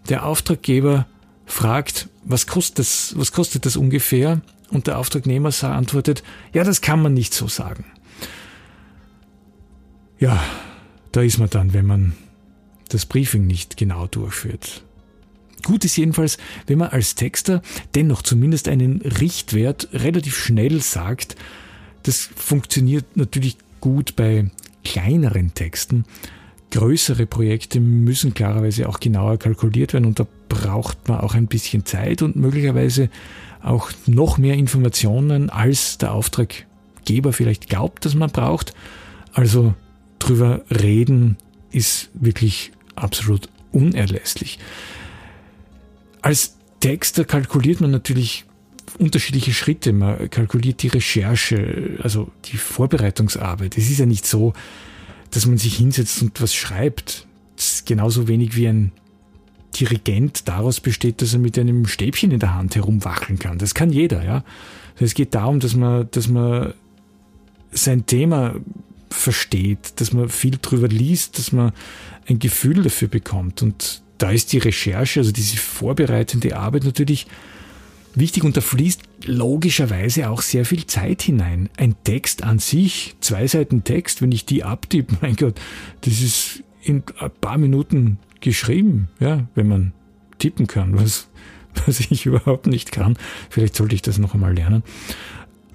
Der 0.10 0.26
Auftraggeber 0.26 1.08
fragt, 1.46 2.10
was 2.26 2.48
kostet 2.48 2.80
das, 2.80 3.14
was 3.16 3.32
kostet 3.32 3.66
das 3.66 3.78
ungefähr? 3.78 4.42
Und 4.72 4.86
der 4.86 5.00
Auftragnehmer 5.00 5.52
antwortet, 5.64 6.24
ja, 6.54 6.64
das 6.64 6.82
kann 6.82 7.02
man 7.02 7.14
nicht 7.14 7.34
so 7.34 7.48
sagen. 7.48 7.86
Ja, 10.20 10.44
da 11.12 11.22
ist 11.22 11.40
man 11.40 11.50
dann, 11.50 11.74
wenn 11.74 11.88
man 11.88 12.14
das 12.90 13.06
Briefing 13.06 13.48
nicht 13.48 13.78
genau 13.78 14.08
durchführt. 14.08 14.84
Gut 15.64 15.84
ist 15.86 15.98
jedenfalls, 15.98 16.38
wenn 16.68 16.78
man 16.78 16.90
als 16.90 17.16
Texter 17.16 17.62
dennoch 17.96 18.22
zumindest 18.22 18.68
einen 18.68 19.02
Richtwert 19.02 19.90
relativ 19.94 20.38
schnell 20.38 20.82
sagt. 20.82 21.36
Das 22.04 22.30
funktioniert 22.36 23.18
natürlich 23.18 23.58
gut 23.82 24.16
bei 24.16 24.50
kleineren 24.84 25.54
Texten. 25.54 26.06
Größere 26.72 27.26
Projekte 27.26 27.80
müssen 27.80 28.34
klarerweise 28.34 28.88
auch 28.88 29.00
genauer 29.00 29.38
kalkuliert 29.38 29.94
werden 29.94 30.06
und 30.06 30.20
da 30.20 30.28
braucht 30.50 31.08
man 31.08 31.20
auch 31.20 31.34
ein 31.34 31.48
bisschen 31.48 31.86
Zeit 31.86 32.22
und 32.22 32.36
möglicherweise 32.36 33.10
auch 33.62 33.92
noch 34.06 34.38
mehr 34.38 34.56
Informationen, 34.56 35.50
als 35.50 35.98
der 35.98 36.14
Auftraggeber 36.14 37.34
vielleicht 37.34 37.70
glaubt, 37.70 38.06
dass 38.06 38.16
man 38.16 38.30
braucht. 38.30 38.74
Also 39.34 39.74
drüber 40.20 40.62
reden 40.70 41.38
ist 41.72 42.10
wirklich 42.14 42.72
absolut 43.00 43.50
unerlässlich. 43.72 44.60
Als 46.22 46.58
Texter 46.80 47.26
kalkuliert 47.26 47.82
man 47.82 47.92
natürlich 47.92 48.46
unterschiedliche 48.98 49.54
Schritte. 49.54 49.94
Man 49.94 50.30
kalkuliert 50.30 50.82
die 50.82 50.88
Recherche, 50.88 51.98
also 52.02 52.32
die 52.46 52.58
Vorbereitungsarbeit. 52.58 53.78
Es 53.78 53.90
ist 53.90 54.00
ja 54.00 54.06
nicht 54.06 54.26
so, 54.26 54.54
dass 55.32 55.46
man 55.46 55.58
sich 55.58 55.78
hinsetzt 55.78 56.22
und 56.22 56.42
was 56.42 56.56
schreibt. 56.56 57.28
Das 57.56 57.74
ist 57.74 57.86
genauso 57.86 58.28
wenig 58.28 58.56
wie 58.56 58.68
ein 58.68 58.92
Dirigent 59.80 60.48
daraus 60.48 60.80
besteht, 60.80 61.22
dass 61.22 61.34
er 61.34 61.40
mit 61.40 61.58
einem 61.60 61.86
Stäbchen 61.86 62.32
in 62.32 62.40
der 62.40 62.56
Hand 62.56 62.76
herumwackeln 62.76 63.38
kann. 63.38 63.60
Das 63.60 63.76
kann 63.76 63.92
jeder, 63.92 64.24
ja. 64.24 64.44
Es 64.98 65.14
geht 65.14 65.36
darum, 65.36 65.60
dass 65.60 65.76
man, 65.76 66.08
dass 66.12 66.28
man 66.28 66.74
sein 67.72 68.06
Thema 68.06 68.56
versteht, 69.12 69.94
dass 70.02 70.12
man 70.12 70.30
viel 70.30 70.58
drüber 70.62 70.88
liest, 70.88 71.38
dass 71.38 71.52
man 71.52 71.72
ein 72.30 72.40
Gefühl 72.40 72.84
dafür 72.84 73.08
bekommt. 73.08 73.62
Und 73.62 74.02
da 74.18 74.32
ist 74.32 74.54
die 74.54 74.60
Recherche, 74.60 75.20
also 75.20 75.32
diese 75.32 75.58
vorbereitende 75.58 76.56
Arbeit 76.58 76.84
natürlich 76.84 77.28
wichtig 78.16 78.44
und 78.44 78.58
da 78.58 78.62
fließt 78.62 79.02
logischerweise 79.26 80.30
auch 80.30 80.42
sehr 80.42 80.66
viel 80.66 80.86
Zeit 80.86 81.22
hinein. 81.22 81.70
Ein 81.78 81.96
Text 82.04 82.44
an 82.44 82.60
sich, 82.60 83.16
zwei 83.22 83.48
Seiten 83.48 83.84
Text, 83.84 84.22
wenn 84.22 84.32
ich 84.32 84.46
die 84.46 84.64
abtippe, 84.64 85.18
mein 85.22 85.36
Gott, 85.36 85.60
das 86.02 86.22
ist 86.22 86.64
in 86.82 87.04
ein 87.20 87.32
paar 87.42 87.58
Minuten 87.58 88.20
geschrieben, 88.42 89.10
ja, 89.20 89.48
wenn 89.56 89.68
man 89.68 89.94
tippen 90.38 90.68
kann, 90.68 90.98
was, 90.98 91.30
was 91.86 92.00
ich 92.00 92.26
überhaupt 92.26 92.68
nicht 92.68 92.92
kann. 92.92 93.18
Vielleicht 93.50 93.76
sollte 93.76 93.96
ich 93.96 94.02
das 94.02 94.18
noch 94.18 94.34
einmal 94.34 94.54
lernen. 94.54 94.84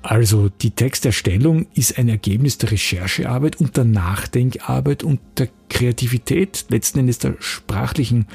Also 0.05 0.51
die 0.51 0.73
Texterstellung 0.73 1.67
ist 1.75 1.97
ein 1.97 2.11
Ergebnis 2.11 2.59
der 2.59 2.73
Recherchearbeit 2.73 3.57
und 3.57 3.79
der 3.79 3.85
Nachdenkarbeit 3.85 5.03
und 5.03 5.19
der 5.39 5.49
Kreativität, 5.71 6.67
letzten 6.69 6.99
Endes 6.99 7.21
der 7.21 7.37
sprachlichen 7.41 8.27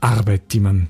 Arbeit, 0.00 0.52
die 0.52 0.58
man 0.58 0.88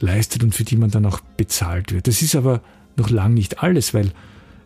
leistet 0.00 0.42
und 0.42 0.52
für 0.52 0.64
die 0.64 0.76
man 0.76 0.90
dann 0.90 1.06
auch 1.06 1.20
bezahlt 1.20 1.92
wird. 1.92 2.08
Das 2.08 2.22
ist 2.22 2.34
aber 2.34 2.60
noch 2.96 3.08
lang 3.08 3.32
nicht 3.34 3.62
alles, 3.62 3.94
weil 3.94 4.10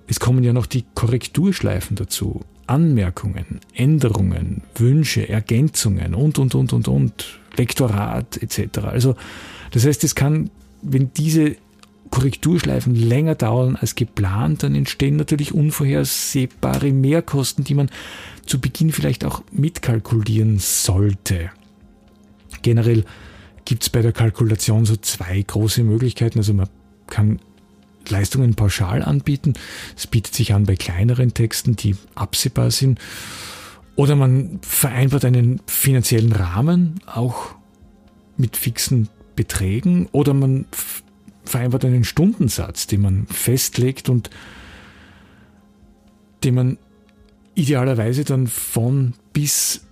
es 0.07 0.19
kommen 0.19 0.43
ja 0.43 0.55
noch 0.55 0.65
die 0.65 0.87
Korrekturschleifen 0.95 1.95
dazu, 1.95 2.41
Anmerkungen, 2.67 3.61
Änderungen, 3.75 4.63
Wünsche, 4.77 5.29
Ergänzungen 5.29 6.15
und, 6.15 6.39
und, 6.39 6.55
und, 6.55 6.73
und, 6.73 6.89
und, 6.89 7.39
Lektorat 7.59 8.43
etc. 8.43 8.79
Also 8.79 9.15
das 9.73 9.85
heißt, 9.85 10.05
es 10.05 10.15
kann, 10.15 10.49
wenn 10.81 11.13
diese 11.13 11.57
Korrekturschleifen 12.15 12.95
länger 12.95 13.35
dauern 13.35 13.75
als 13.75 13.97
geplant, 13.97 14.63
dann 14.63 14.77
entstehen 14.77 15.17
natürlich 15.17 15.53
unvorhersehbare 15.53 16.93
Mehrkosten, 16.93 17.65
die 17.65 17.75
man 17.75 17.91
zu 18.47 18.61
Beginn 18.61 18.93
vielleicht 18.93 19.25
auch 19.25 19.43
mitkalkulieren 19.51 20.61
sollte. 20.61 21.51
Generell 22.63 23.05
gibt 23.65 23.83
es 23.83 23.91
bei 23.91 24.01
der 24.01 24.13
Kalkulation 24.13 24.85
so 24.85 24.95
zwei 24.95 25.43
große 25.43 25.83
Möglichkeiten. 25.83 26.39
Also 26.39 26.55
man 26.55 26.69
kann 27.09 27.41
Leistungen 28.09 28.55
pauschal 28.55 29.03
anbieten. 29.03 29.55
Es 29.97 30.07
bietet 30.07 30.37
sich 30.37 30.55
an 30.55 30.67
bei 30.67 30.77
kleineren 30.77 31.35
Texten, 31.35 31.75
die 31.75 31.97
absehbar 32.15 32.71
sind. 32.71 33.01
Oder 33.97 34.15
man 34.15 34.61
vereinbart 34.63 35.25
einen 35.25 35.61
finanziellen 35.67 36.31
Rahmen, 36.31 37.01
auch 37.07 37.57
mit 38.37 38.57
fixen 38.57 39.09
Beträgen. 39.35 40.07
Oder 40.13 40.33
man 40.33 40.67
vereinbart 41.45 41.85
einen 41.85 42.05
Stundensatz, 42.05 42.87
den 42.87 43.03
man 43.03 43.27
festlegt 43.27 44.09
und 44.09 44.31
den 46.43 46.55
man 46.55 46.79
idealerweise 47.55 48.25
dann 48.25 48.47
von 48.47 49.15
bis 49.33 49.87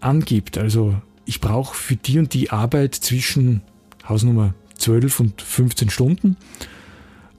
angibt. 0.00 0.58
Also 0.58 1.00
ich 1.24 1.40
brauche 1.40 1.74
für 1.74 1.96
die 1.96 2.18
und 2.18 2.34
die 2.34 2.50
Arbeit 2.50 2.94
zwischen 2.94 3.62
Hausnummer 4.08 4.54
12 4.78 5.20
und 5.20 5.42
15 5.42 5.90
Stunden 5.90 6.36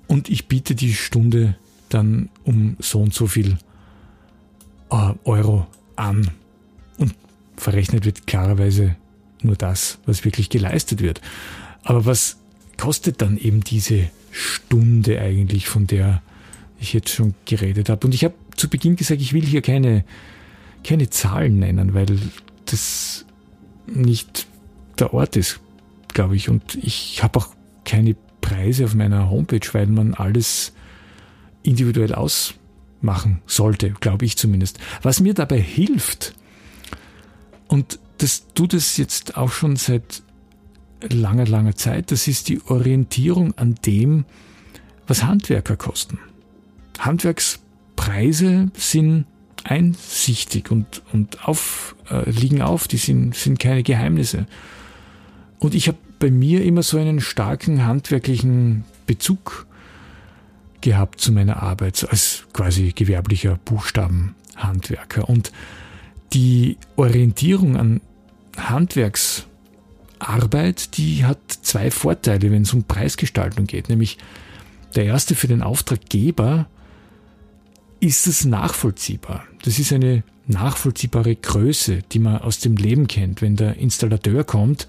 und 0.07 0.29
ich 0.29 0.47
biete 0.47 0.75
die 0.75 0.93
Stunde 0.93 1.55
dann 1.89 2.29
um 2.43 2.77
so 2.79 3.01
und 3.01 3.13
so 3.13 3.27
viel 3.27 3.57
äh, 4.89 5.13
Euro 5.23 5.67
an. 5.95 6.31
Und 6.97 7.15
verrechnet 7.57 8.05
wird 8.05 8.27
klarerweise 8.27 8.95
nur 9.41 9.55
das, 9.55 9.99
was 10.05 10.25
wirklich 10.25 10.49
geleistet 10.49 11.01
wird. 11.01 11.21
Aber 11.83 12.05
was 12.05 12.37
kostet 12.77 13.21
dann 13.21 13.37
eben 13.37 13.61
diese 13.61 14.09
Stunde 14.31 15.19
eigentlich, 15.21 15.67
von 15.67 15.87
der 15.87 16.21
ich 16.79 16.93
jetzt 16.93 17.09
schon 17.09 17.33
geredet 17.45 17.89
habe. 17.89 18.05
Und 18.05 18.13
ich 18.13 18.23
habe 18.23 18.35
zu 18.55 18.69
Beginn 18.69 18.95
gesagt, 18.95 19.21
ich 19.21 19.33
will 19.33 19.45
hier 19.45 19.61
keine, 19.61 20.03
keine 20.83 21.09
Zahlen 21.09 21.59
nennen, 21.59 21.93
weil 21.93 22.19
das 22.65 23.25
nicht 23.87 24.47
der 24.99 25.13
Ort 25.13 25.35
ist, 25.35 25.59
glaube 26.13 26.35
ich. 26.35 26.49
Und 26.49 26.75
ich 26.75 27.23
habe 27.23 27.39
auch 27.39 27.49
keine 27.85 28.15
Preise 28.41 28.85
auf 28.85 28.93
meiner 28.93 29.29
Homepage, 29.29 29.67
weil 29.73 29.87
man 29.87 30.13
alles 30.13 30.73
individuell 31.63 32.13
ausmachen 32.13 33.41
sollte, 33.45 33.91
glaube 33.91 34.25
ich 34.25 34.37
zumindest. 34.37 34.79
Was 35.01 35.19
mir 35.19 35.33
dabei 35.33 35.59
hilft, 35.59 36.35
und 37.67 37.99
das 38.19 38.45
tut 38.53 38.73
es 38.73 38.97
jetzt 38.97 39.37
auch 39.37 39.51
schon 39.51 39.75
seit 39.75 40.23
langer, 41.09 41.45
langer 41.45 41.75
Zeit, 41.75 42.11
das 42.11 42.27
ist 42.27 42.49
die 42.49 42.61
Orientierung 42.67 43.57
an 43.57 43.75
dem, 43.85 44.25
was 45.07 45.23
Handwerker 45.23 45.75
kosten. 45.75 46.19
Handwerkspreise 46.99 48.71
sind 48.73 49.25
einsichtig 49.63 50.71
und, 50.71 51.01
und 51.11 51.47
auf, 51.47 51.95
äh, 52.09 52.29
liegen 52.29 52.61
auf, 52.61 52.87
die 52.87 52.97
sind, 52.97 53.35
sind 53.35 53.59
keine 53.59 53.83
Geheimnisse. 53.83 54.45
Und 55.59 55.75
ich 55.75 55.87
habe 55.87 55.97
bei 56.19 56.31
mir 56.31 56.63
immer 56.63 56.83
so 56.83 56.97
einen 56.97 57.19
starken 57.19 57.85
handwerklichen 57.85 58.83
Bezug 59.05 59.65
gehabt 60.81 61.19
zu 61.19 61.31
meiner 61.31 61.63
Arbeit 61.63 62.07
als 62.09 62.45
quasi 62.53 62.93
gewerblicher 62.95 63.59
Buchstabenhandwerker. 63.65 65.27
Und 65.27 65.51
die 66.33 66.77
Orientierung 66.95 67.75
an 67.75 68.01
Handwerks 68.57 69.47
Arbeit, 70.19 70.97
die 70.97 71.25
hat 71.25 71.39
zwei 71.49 71.91
Vorteile, 71.91 72.51
wenn 72.51 72.63
es 72.63 72.73
um 72.73 72.83
Preisgestaltung 72.83 73.65
geht. 73.65 73.89
Nämlich 73.89 74.17
der 74.95 75.05
erste 75.05 75.35
für 75.35 75.47
den 75.47 75.61
Auftraggeber 75.61 76.67
ist 77.99 78.27
es 78.27 78.45
nachvollziehbar. 78.45 79.43
Das 79.63 79.79
ist 79.79 79.91
eine 79.91 80.23
nachvollziehbare 80.47 81.35
Größe, 81.35 82.03
die 82.11 82.19
man 82.19 82.37
aus 82.37 82.59
dem 82.59 82.77
Leben 82.77 83.07
kennt. 83.07 83.41
Wenn 83.41 83.55
der 83.55 83.77
Installateur 83.77 84.43
kommt, 84.43 84.87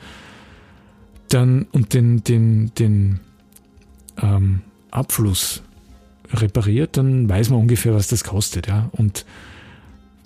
dann 1.28 1.66
und 1.72 1.94
den, 1.94 2.22
den, 2.22 2.72
den 2.74 3.20
ähm, 4.20 4.62
Abfluss 4.90 5.62
repariert, 6.32 6.96
dann 6.96 7.28
weiß 7.28 7.50
man 7.50 7.60
ungefähr, 7.60 7.94
was 7.94 8.08
das 8.08 8.24
kostet. 8.24 8.68
Ja? 8.68 8.90
Und 8.92 9.24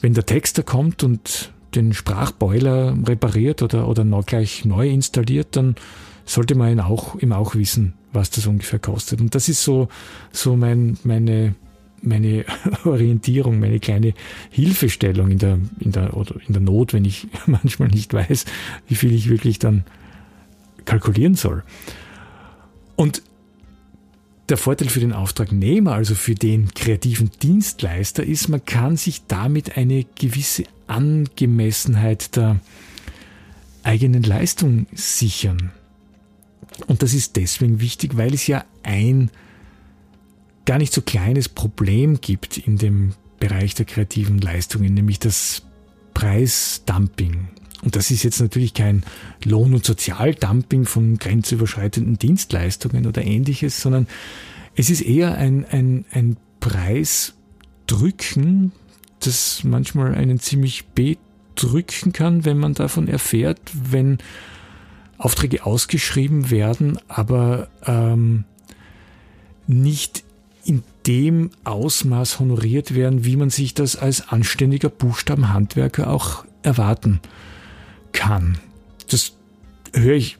wenn 0.00 0.14
der 0.14 0.26
Texter 0.26 0.62
kommt 0.62 1.02
und 1.02 1.52
den 1.74 1.92
Sprachboiler 1.92 2.96
repariert 3.06 3.62
oder, 3.62 3.88
oder 3.88 4.04
noch 4.04 4.26
gleich 4.26 4.64
neu 4.64 4.88
installiert, 4.88 5.56
dann 5.56 5.76
sollte 6.24 6.54
man 6.54 6.72
ihn 6.72 6.80
auch, 6.80 7.16
ihm 7.16 7.32
auch 7.32 7.54
wissen, 7.54 7.94
was 8.12 8.30
das 8.30 8.46
ungefähr 8.46 8.78
kostet. 8.78 9.20
Und 9.20 9.34
das 9.34 9.48
ist 9.48 9.62
so, 9.62 9.88
so 10.32 10.56
mein, 10.56 10.96
meine, 11.04 11.54
meine 12.02 12.44
Orientierung, 12.84 13.58
meine 13.60 13.80
kleine 13.80 14.14
Hilfestellung 14.50 15.30
in 15.30 15.38
der, 15.38 15.58
in 15.80 15.92
der, 15.92 16.16
oder 16.16 16.36
in 16.46 16.52
der 16.52 16.62
Not, 16.62 16.92
wenn 16.92 17.04
ich 17.04 17.28
manchmal 17.46 17.88
nicht 17.88 18.12
weiß, 18.12 18.44
wie 18.88 18.94
viel 18.94 19.12
ich 19.12 19.28
wirklich 19.28 19.58
dann 19.58 19.84
kalkulieren 20.84 21.34
soll. 21.34 21.62
Und 22.96 23.22
der 24.50 24.56
Vorteil 24.56 24.88
für 24.88 25.00
den 25.00 25.12
Auftragnehmer, 25.12 25.92
also 25.92 26.14
für 26.14 26.34
den 26.34 26.74
kreativen 26.74 27.30
Dienstleister, 27.42 28.24
ist, 28.24 28.48
man 28.48 28.64
kann 28.64 28.96
sich 28.96 29.22
damit 29.26 29.76
eine 29.76 30.04
gewisse 30.16 30.64
Angemessenheit 30.86 32.36
der 32.36 32.60
eigenen 33.82 34.22
Leistung 34.22 34.86
sichern. 34.92 35.72
Und 36.86 37.02
das 37.02 37.14
ist 37.14 37.36
deswegen 37.36 37.80
wichtig, 37.80 38.16
weil 38.16 38.34
es 38.34 38.46
ja 38.46 38.64
ein 38.82 39.30
gar 40.66 40.78
nicht 40.78 40.92
so 40.92 41.02
kleines 41.02 41.48
Problem 41.48 42.20
gibt 42.20 42.58
in 42.58 42.76
dem 42.76 43.14
Bereich 43.38 43.74
der 43.74 43.86
kreativen 43.86 44.38
Leistungen, 44.38 44.94
nämlich 44.94 45.18
das 45.18 45.62
Preisdumping. 46.14 47.48
Und 47.82 47.96
das 47.96 48.10
ist 48.10 48.22
jetzt 48.22 48.40
natürlich 48.40 48.74
kein 48.74 49.02
Lohn- 49.44 49.74
und 49.74 49.84
Sozialdumping 49.84 50.84
von 50.84 51.18
grenzüberschreitenden 51.18 52.18
Dienstleistungen 52.18 53.06
oder 53.06 53.24
ähnliches, 53.24 53.80
sondern 53.80 54.06
es 54.76 54.90
ist 54.90 55.00
eher 55.00 55.36
ein, 55.36 55.64
ein, 55.70 56.04
ein 56.12 56.36
Preisdrücken, 56.60 58.72
das 59.20 59.64
manchmal 59.64 60.14
einen 60.14 60.38
ziemlich 60.40 60.84
bedrücken 60.88 62.12
kann, 62.12 62.44
wenn 62.44 62.58
man 62.58 62.74
davon 62.74 63.08
erfährt, 63.08 63.58
wenn 63.72 64.18
Aufträge 65.16 65.64
ausgeschrieben 65.64 66.50
werden, 66.50 66.98
aber 67.08 67.68
ähm, 67.86 68.44
nicht 69.66 70.22
in 70.64 70.82
dem 71.06 71.50
Ausmaß 71.64 72.40
honoriert 72.40 72.94
werden, 72.94 73.24
wie 73.24 73.36
man 73.36 73.48
sich 73.50 73.74
das 73.74 73.96
als 73.96 74.28
anständiger 74.28 74.90
Buchstabenhandwerker 74.90 76.10
auch 76.10 76.44
erwarten 76.62 77.20
kann. 78.12 78.58
Das 79.10 79.32
höre 79.94 80.16
ich 80.16 80.38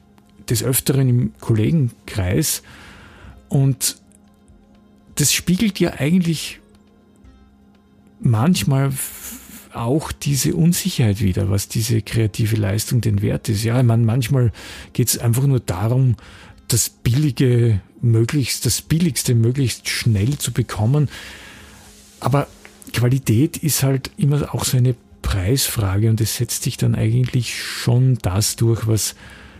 des 0.49 0.63
Öfteren 0.63 1.09
im 1.09 1.33
Kollegenkreis 1.39 2.63
und 3.49 3.97
das 5.15 5.33
spiegelt 5.33 5.79
ja 5.79 5.93
eigentlich 5.93 6.59
manchmal 8.19 8.91
auch 9.73 10.11
diese 10.11 10.55
Unsicherheit 10.55 11.21
wieder, 11.21 11.49
was 11.49 11.67
diese 11.67 12.01
kreative 12.01 12.55
Leistung 12.55 13.01
denn 13.01 13.21
wert 13.21 13.49
ist. 13.49 13.63
Ja, 13.63 13.81
ich 13.83 14.05
manchmal 14.05 14.51
geht 14.93 15.09
es 15.09 15.17
einfach 15.17 15.45
nur 15.45 15.59
darum, 15.59 16.15
das 16.67 16.89
Billige 16.89 17.81
möglichst, 18.01 18.65
das 18.65 18.81
Billigste 18.81 19.35
möglichst 19.35 19.89
schnell 19.89 20.37
zu 20.37 20.51
bekommen. 20.51 21.09
Aber 22.19 22.47
Qualität 22.93 23.57
ist 23.57 23.83
halt 23.83 24.11
immer 24.17 24.53
auch 24.53 24.65
so 24.65 24.77
eine 24.77 24.95
Preisfrage 25.21 26.09
und 26.09 26.21
es 26.21 26.35
setzt 26.35 26.63
sich 26.63 26.77
dann 26.77 26.95
eigentlich 26.95 27.61
schon 27.61 28.17
das 28.21 28.55
durch, 28.55 28.87
was 28.87 29.15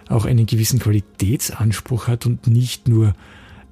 auch 0.10 0.26
einen 0.26 0.46
gewissen 0.46 0.80
Qualitätsanspruch 0.80 2.08
hat 2.08 2.26
und 2.26 2.48
nicht 2.48 2.88
nur 2.88 3.14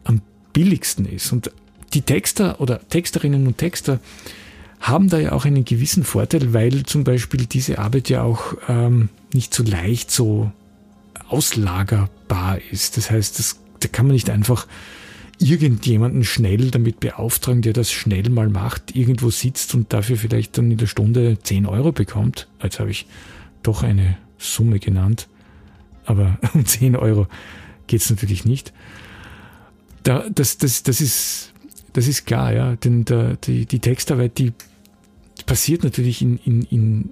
am 0.04 0.22
billigsten 0.54 1.06
ist. 1.06 1.32
Und 1.32 1.52
die 1.94 2.02
Texter 2.02 2.62
oder 2.62 2.88
Texterinnen 2.88 3.48
und 3.48 3.58
Texter 3.58 4.00
haben 4.80 5.10
da 5.10 5.20
ja 5.20 5.34
auch 5.34 5.46
einen 5.46 5.66
gewissen 5.66 6.04
Vorteil, 6.04 6.54
weil 6.54 6.84
zum 6.84 7.04
Beispiel 7.04 7.46
diese 7.46 7.80
Arbeit 7.80 8.10
ja 8.10 8.24
auch 8.24 8.56
ähm, 8.70 9.10
nicht 9.34 9.54
so 9.54 9.64
leicht 9.64 10.10
so 10.12 10.52
auslagerbar 11.28 12.60
ist. 12.72 12.96
Das 12.98 13.12
heißt, 13.12 13.40
das, 13.40 13.60
da 13.82 13.88
kann 13.90 14.08
man 14.08 14.14
nicht 14.14 14.30
einfach 14.30 14.68
irgendjemanden 15.40 16.24
schnell 16.24 16.70
damit 16.70 17.00
beauftragen, 17.00 17.62
der 17.62 17.74
das 17.74 17.92
schnell 17.92 18.30
mal 18.30 18.50
macht, 18.50 18.96
irgendwo 18.96 19.30
sitzt 19.30 19.74
und 19.74 19.92
dafür 19.94 20.18
vielleicht 20.18 20.58
dann 20.58 20.70
in 20.70 20.78
der 20.78 20.88
Stunde 20.88 21.38
10 21.42 21.66
Euro 21.66 21.92
bekommt. 21.92 22.48
Jetzt 22.62 22.80
habe 22.80 22.92
ich 22.92 23.08
doch 23.64 23.84
eine 23.84 24.18
Summe 24.38 24.80
genannt, 24.80 25.28
aber 26.06 26.38
um 26.54 26.66
10 26.66 26.96
Euro 26.96 27.28
geht 27.88 28.02
es 28.02 28.10
natürlich 28.10 28.46
nicht. 28.46 28.74
Da, 30.04 30.26
das, 30.30 30.58
das, 30.58 30.84
das, 30.84 31.02
ist, 31.02 31.54
das 31.94 32.08
ist 32.08 32.26
klar, 32.26 32.54
ja, 32.54 32.76
denn 32.76 33.06
der, 33.06 33.38
die, 33.38 33.66
die 33.66 33.80
Textarbeit, 33.80 34.38
die 34.38 34.54
passiert 35.46 35.84
natürlich 35.84 36.22
in, 36.22 36.38
in, 36.38 36.64
in, 36.64 37.10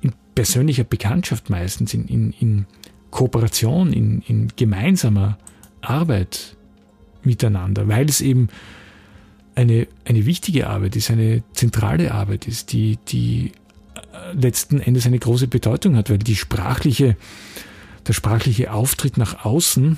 in 0.00 0.12
persönlicher 0.34 0.84
Bekanntschaft 0.84 1.50
meistens, 1.50 1.92
in, 1.92 2.06
in, 2.06 2.32
in 2.32 2.66
Kooperation, 3.10 3.92
in, 3.92 4.22
in 4.26 4.48
gemeinsamer 4.56 5.38
Arbeit 5.80 6.55
miteinander, 7.26 7.88
weil 7.88 8.08
es 8.08 8.20
eben 8.20 8.48
eine, 9.54 9.86
eine 10.04 10.26
wichtige 10.26 10.68
Arbeit 10.68 10.96
ist, 10.96 11.10
eine 11.10 11.42
zentrale 11.52 12.12
Arbeit 12.12 12.46
ist, 12.46 12.72
die, 12.72 12.98
die 13.08 13.52
äh, 13.94 14.32
letzten 14.34 14.80
Endes 14.80 15.06
eine 15.06 15.18
große 15.18 15.48
Bedeutung 15.48 15.96
hat, 15.96 16.10
weil 16.10 16.18
die 16.18 16.36
sprachliche, 16.36 17.16
der 18.06 18.12
sprachliche 18.12 18.72
Auftritt 18.72 19.16
nach 19.16 19.44
außen, 19.44 19.96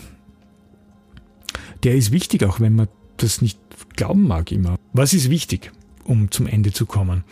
der 1.82 1.94
ist 1.94 2.12
wichtig, 2.12 2.44
auch 2.44 2.60
wenn 2.60 2.74
man 2.74 2.88
das 3.16 3.42
nicht 3.42 3.58
glauben 3.96 4.26
mag 4.26 4.50
immer. 4.52 4.76
Was 4.92 5.12
ist 5.12 5.28
wichtig? 5.30 5.72
um 6.08 6.30
zum 6.30 6.46
Ende 6.46 6.72
zu 6.72 6.86
kommen. 6.86 7.22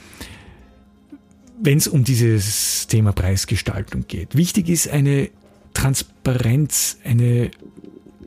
Wenn 1.61 1.79
es 1.79 1.89
um 1.89 2.05
dieses 2.05 2.87
Thema 2.87 3.13
Preisgestaltung 3.13 4.05
geht. 4.07 4.37
Wichtig 4.37 4.69
ist 4.69 4.89
eine 4.89 5.31
Transparenz, 5.73 6.99
eine 7.03 7.51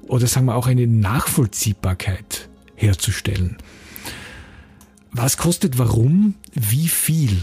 oder 0.09 0.27
sagen 0.27 0.47
wir 0.47 0.55
auch 0.55 0.67
eine 0.67 0.87
Nachvollziehbarkeit 0.87 2.49
herzustellen. 2.75 3.57
Was 5.11 5.37
kostet 5.37 5.77
warum, 5.77 6.35
wie 6.53 6.87
viel? 6.87 7.37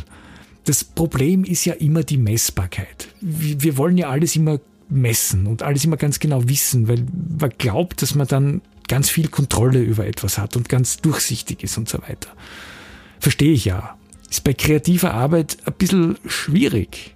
Das 0.64 0.84
Problem 0.84 1.44
ist 1.44 1.64
ja 1.64 1.74
immer 1.74 2.02
die 2.02 2.18
Messbarkeit. 2.18 3.08
Wir 3.20 3.76
wollen 3.76 3.96
ja 3.96 4.10
alles 4.10 4.36
immer 4.36 4.60
messen 4.88 5.46
und 5.46 5.62
alles 5.62 5.84
immer 5.84 5.96
ganz 5.96 6.18
genau 6.18 6.48
wissen, 6.48 6.88
weil 6.88 7.04
man 7.40 7.52
glaubt, 7.56 8.02
dass 8.02 8.14
man 8.14 8.26
dann 8.26 8.62
ganz 8.88 9.10
viel 9.10 9.28
Kontrolle 9.28 9.80
über 9.80 10.06
etwas 10.06 10.38
hat 10.38 10.56
und 10.56 10.68
ganz 10.68 10.98
durchsichtig 10.98 11.62
ist 11.62 11.78
und 11.78 11.88
so 11.88 11.98
weiter. 12.02 12.30
Verstehe 13.20 13.52
ich 13.52 13.64
ja. 13.64 13.96
Ist 14.30 14.44
bei 14.44 14.54
kreativer 14.54 15.14
Arbeit 15.14 15.58
ein 15.66 15.74
bisschen 15.74 16.18
schwierig. 16.26 17.14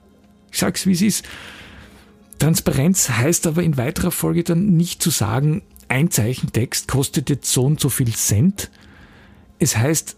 Ich 0.53 0.59
sag's, 0.59 0.87
wie 0.87 0.93
es 0.93 1.03
ist. 1.03 1.25
Transparenz 2.41 3.11
heißt 3.11 3.47
aber 3.47 3.63
in 3.63 3.77
weiterer 3.77 4.11
Folge 4.11 4.43
dann 4.43 4.77
nicht 4.77 5.03
zu 5.03 5.11
sagen, 5.11 5.63
ein 5.89 6.11
Zeichentext 6.11 6.89
kostet 6.89 7.31
jetzt 7.31 7.53
so 7.53 7.65
und 7.65 7.81
so 7.81 7.89
viel 7.89 8.13
Cent. 8.15 8.71
Es 9.59 9.77
heißt, 9.77 10.17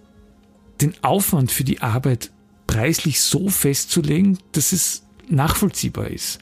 den 0.80 0.94
Aufwand 1.02 1.50
für 1.50 1.64
die 1.64 1.80
Arbeit 1.80 2.30
preislich 2.66 3.20
so 3.20 3.48
festzulegen, 3.48 4.38
dass 4.52 4.72
es 4.72 5.02
nachvollziehbar 5.28 6.08
ist. 6.08 6.38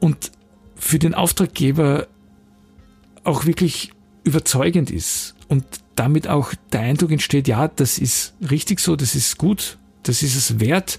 Und 0.00 0.32
für 0.76 0.98
den 0.98 1.14
Auftraggeber 1.14 2.06
auch 3.24 3.46
wirklich 3.46 3.92
überzeugend 4.24 4.90
ist 4.90 5.34
und 5.48 5.64
damit 5.96 6.28
auch 6.28 6.52
der 6.72 6.80
Eindruck 6.80 7.10
entsteht, 7.10 7.48
ja, 7.48 7.68
das 7.68 7.98
ist 7.98 8.34
richtig 8.50 8.80
so, 8.80 8.96
das 8.96 9.14
ist 9.14 9.38
gut, 9.38 9.78
das 10.02 10.22
ist 10.22 10.36
es 10.36 10.60
wert, 10.60 10.98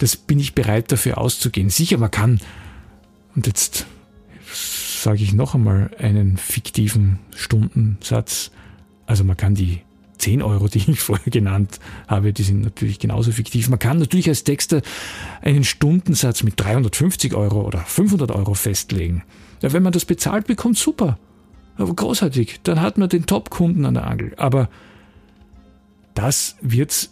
das 0.00 0.16
bin 0.16 0.38
ich 0.38 0.54
bereit 0.54 0.90
dafür 0.90 1.18
auszugehen. 1.18 1.68
Sicher, 1.68 1.98
man 1.98 2.10
kann, 2.10 2.40
und 3.36 3.46
jetzt 3.46 3.86
sage 5.02 5.22
ich 5.22 5.34
noch 5.34 5.54
einmal 5.54 5.90
einen 5.98 6.38
fiktiven 6.38 7.18
Stundensatz, 7.36 8.50
also 9.06 9.24
man 9.24 9.36
kann 9.36 9.54
die 9.54 9.82
10 10.16 10.42
Euro, 10.42 10.68
die 10.68 10.78
ich 10.90 11.00
vorher 11.00 11.30
genannt 11.30 11.80
habe, 12.08 12.32
die 12.32 12.42
sind 12.42 12.62
natürlich 12.62 12.98
genauso 12.98 13.30
fiktiv. 13.30 13.68
Man 13.68 13.78
kann 13.78 13.98
natürlich 13.98 14.28
als 14.28 14.42
Texter 14.42 14.80
einen 15.42 15.64
Stundensatz 15.64 16.42
mit 16.42 16.58
350 16.58 17.34
Euro 17.34 17.66
oder 17.66 17.80
500 17.80 18.30
Euro 18.30 18.54
festlegen. 18.54 19.22
Ja, 19.60 19.74
wenn 19.74 19.82
man 19.82 19.92
das 19.92 20.06
bezahlt 20.06 20.46
bekommt, 20.46 20.78
super. 20.78 21.18
Aber 21.76 21.94
großartig, 21.94 22.60
dann 22.62 22.80
hat 22.80 22.96
man 22.96 23.10
den 23.10 23.26
Top-Kunden 23.26 23.84
an 23.84 23.94
der 23.94 24.06
Angel. 24.06 24.32
Aber 24.38 24.70
das 26.14 26.56
wird 26.62 27.10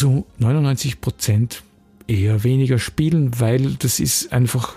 zu 0.00 0.24
99 0.38 1.02
Prozent 1.02 1.62
eher 2.06 2.42
weniger 2.42 2.78
spielen, 2.78 3.38
weil 3.38 3.74
das 3.74 4.00
ist 4.00 4.32
einfach 4.32 4.76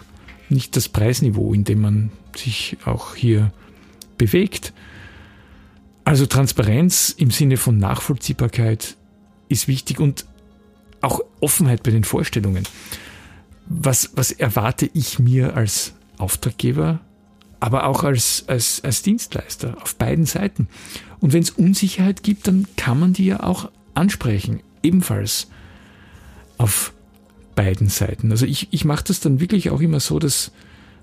nicht 0.49 0.75
das 0.75 0.89
Preisniveau, 0.89 1.53
in 1.53 1.63
dem 1.63 1.79
man 1.79 2.11
sich 2.35 2.75
auch 2.83 3.15
hier 3.15 3.53
bewegt. 4.17 4.73
Also 6.03 6.25
Transparenz 6.25 7.15
im 7.17 7.31
Sinne 7.31 7.55
von 7.55 7.77
Nachvollziehbarkeit 7.77 8.97
ist 9.47 9.69
wichtig 9.69 10.01
und 10.01 10.25
auch 10.99 11.21
Offenheit 11.39 11.83
bei 11.83 11.91
den 11.91 12.03
Vorstellungen. 12.03 12.67
was, 13.65 14.11
was 14.17 14.33
erwarte 14.33 14.89
ich 14.93 15.19
mir 15.19 15.55
als 15.55 15.93
Auftraggeber, 16.17 16.99
aber 17.61 17.85
auch 17.87 18.03
als, 18.03 18.43
als, 18.47 18.83
als 18.83 19.03
Dienstleister 19.03 19.81
auf 19.81 19.95
beiden 19.95 20.25
Seiten. 20.25 20.67
Und 21.21 21.31
wenn 21.31 21.43
es 21.43 21.51
Unsicherheit 21.51 22.23
gibt, 22.23 22.45
dann 22.49 22.67
kann 22.75 22.99
man 22.99 23.13
die 23.13 23.27
ja 23.27 23.41
auch 23.41 23.71
ansprechen, 23.93 24.59
ebenfalls 24.83 25.47
auf 26.57 26.93
beiden 27.55 27.89
Seiten. 27.89 28.31
Also 28.31 28.45
ich, 28.45 28.67
ich 28.71 28.85
mache 28.85 29.05
das 29.07 29.19
dann 29.19 29.39
wirklich 29.39 29.69
auch 29.69 29.81
immer 29.81 29.99
so, 29.99 30.19
dass, 30.19 30.51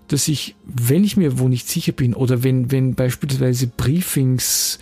dass 0.08 0.28
ich, 0.28 0.56
wenn 0.64 1.04
ich 1.04 1.16
mir 1.16 1.38
wo 1.38 1.48
nicht 1.48 1.68
sicher 1.68 1.92
bin 1.92 2.14
oder 2.14 2.42
wenn, 2.42 2.70
wenn 2.70 2.94
beispielsweise 2.94 3.66
Briefings 3.66 4.78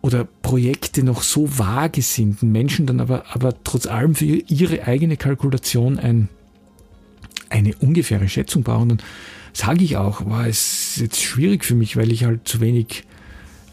oder 0.00 0.24
Projekte 0.42 1.02
noch 1.02 1.22
so 1.22 1.58
vage 1.58 2.02
sind, 2.02 2.42
Menschen 2.42 2.86
dann 2.86 3.00
aber, 3.00 3.24
aber 3.34 3.54
trotz 3.64 3.86
allem 3.86 4.14
für 4.14 4.24
ihre 4.24 4.86
eigene 4.86 5.16
Kalkulation 5.16 5.98
ein, 5.98 6.28
eine 7.48 7.74
ungefähre 7.76 8.28
Schätzung 8.28 8.62
brauchen, 8.62 8.90
dann 8.90 9.02
sage 9.52 9.84
ich 9.84 9.96
auch, 9.96 10.26
war 10.26 10.46
es 10.46 10.96
jetzt 10.96 11.22
schwierig 11.22 11.64
für 11.64 11.74
mich, 11.74 11.96
weil 11.96 12.12
ich 12.12 12.24
halt 12.24 12.46
zu 12.46 12.60
wenig 12.60 13.04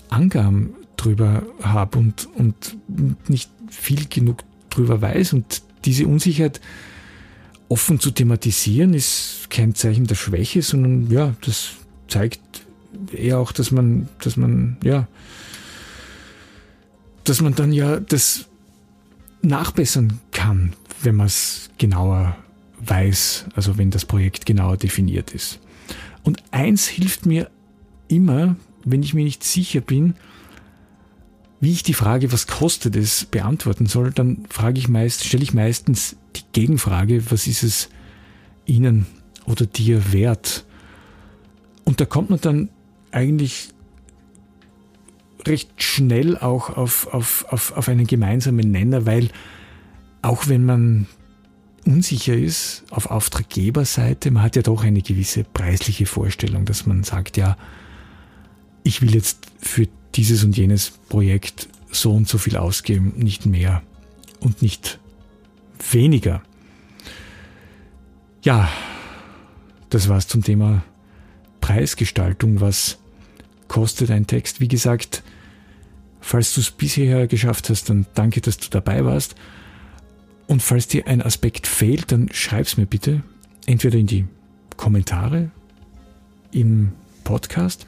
Angaben 0.09 0.73
drüber 0.95 1.43
habe 1.61 1.97
und, 1.97 2.29
und 2.35 2.77
nicht 3.27 3.49
viel 3.71 4.07
genug 4.07 4.43
drüber 4.69 5.01
weiß 5.01 5.33
und 5.33 5.63
diese 5.85 6.05
Unsicherheit 6.05 6.61
offen 7.69 7.99
zu 7.99 8.11
thematisieren 8.11 8.93
ist 8.93 9.47
kein 9.49 9.75
Zeichen 9.75 10.05
der 10.05 10.15
Schwäche, 10.15 10.61
sondern 10.61 11.09
ja, 11.09 11.33
das 11.41 11.71
zeigt 12.07 12.41
eher 13.13 13.39
auch, 13.39 13.51
dass 13.51 13.71
man, 13.71 14.09
dass 14.21 14.37
man, 14.37 14.77
ja, 14.83 15.07
dass 17.23 17.41
man 17.41 17.55
dann 17.55 17.71
ja 17.71 17.99
das 17.99 18.45
nachbessern 19.41 20.19
kann, 20.31 20.73
wenn 21.01 21.15
man 21.15 21.27
es 21.27 21.69
genauer 21.77 22.35
weiß, 22.85 23.45
also 23.55 23.77
wenn 23.77 23.89
das 23.89 24.05
Projekt 24.05 24.45
genauer 24.45 24.77
definiert 24.77 25.31
ist. 25.31 25.59
Und 26.23 26.43
eins 26.51 26.87
hilft 26.87 27.25
mir 27.25 27.49
immer, 28.07 28.55
wenn 28.83 29.03
ich 29.03 29.13
mir 29.13 29.23
nicht 29.23 29.43
sicher 29.43 29.81
bin, 29.81 30.15
wie 31.61 31.71
ich 31.71 31.83
die 31.83 31.93
Frage, 31.93 32.31
was 32.33 32.47
kostet 32.47 32.95
es, 32.95 33.25
beantworten 33.25 33.85
soll, 33.85 34.11
dann 34.11 34.45
frage 34.49 34.79
ich 34.79 34.89
meist, 34.89 35.23
stelle 35.23 35.43
ich 35.43 35.53
meistens 35.53 36.17
die 36.35 36.41
Gegenfrage, 36.53 37.31
was 37.31 37.45
ist 37.45 37.61
es 37.61 37.89
Ihnen 38.65 39.05
oder 39.45 39.67
dir 39.67 40.11
wert? 40.11 40.65
Und 41.85 42.01
da 42.01 42.05
kommt 42.05 42.31
man 42.31 42.41
dann 42.41 42.69
eigentlich 43.11 43.69
recht 45.47 45.83
schnell 45.83 46.35
auch 46.35 46.71
auf, 46.71 47.13
auf, 47.13 47.45
auf, 47.49 47.77
auf 47.77 47.87
einen 47.87 48.07
gemeinsamen 48.07 48.71
Nenner, 48.71 49.05
weil 49.05 49.29
auch 50.23 50.47
wenn 50.47 50.65
man 50.65 51.07
unsicher 51.85 52.35
ist 52.35 52.85
auf 52.89 53.07
Auftraggeberseite, 53.07 54.31
man 54.31 54.43
hat 54.43 54.55
ja 54.55 54.61
doch 54.63 54.83
eine 54.83 55.01
gewisse 55.01 55.43
preisliche 55.43 56.07
Vorstellung, 56.07 56.65
dass 56.65 56.87
man 56.87 57.03
sagt, 57.03 57.37
ja, 57.37 57.55
ich 58.83 59.01
will 59.01 59.13
jetzt 59.13 59.47
für 59.59 59.87
dieses 60.15 60.43
und 60.43 60.57
jenes 60.57 60.91
Projekt 61.09 61.67
so 61.91 62.13
und 62.13 62.27
so 62.27 62.37
viel 62.37 62.57
ausgeben, 62.57 63.13
nicht 63.17 63.45
mehr 63.45 63.81
und 64.39 64.61
nicht 64.61 64.99
weniger. 65.91 66.41
Ja, 68.43 68.69
das 69.89 70.09
war's 70.09 70.27
zum 70.27 70.43
Thema 70.43 70.83
Preisgestaltung. 71.59 72.61
Was 72.61 72.97
kostet 73.67 74.09
ein 74.09 74.27
Text? 74.27 74.59
Wie 74.59 74.67
gesagt, 74.67 75.23
falls 76.19 76.53
du 76.53 76.61
es 76.61 76.71
bisher 76.71 77.27
geschafft 77.27 77.69
hast, 77.69 77.89
dann 77.89 78.05
danke, 78.13 78.41
dass 78.41 78.57
du 78.57 78.69
dabei 78.69 79.05
warst. 79.05 79.35
Und 80.47 80.61
falls 80.61 80.87
dir 80.87 81.07
ein 81.07 81.21
Aspekt 81.21 81.67
fehlt, 81.67 82.11
dann 82.11 82.29
schreib's 82.31 82.77
mir 82.77 82.85
bitte 82.85 83.23
entweder 83.65 83.97
in 83.97 84.07
die 84.07 84.25
Kommentare 84.75 85.51
im 86.51 86.93
Podcast 87.23 87.85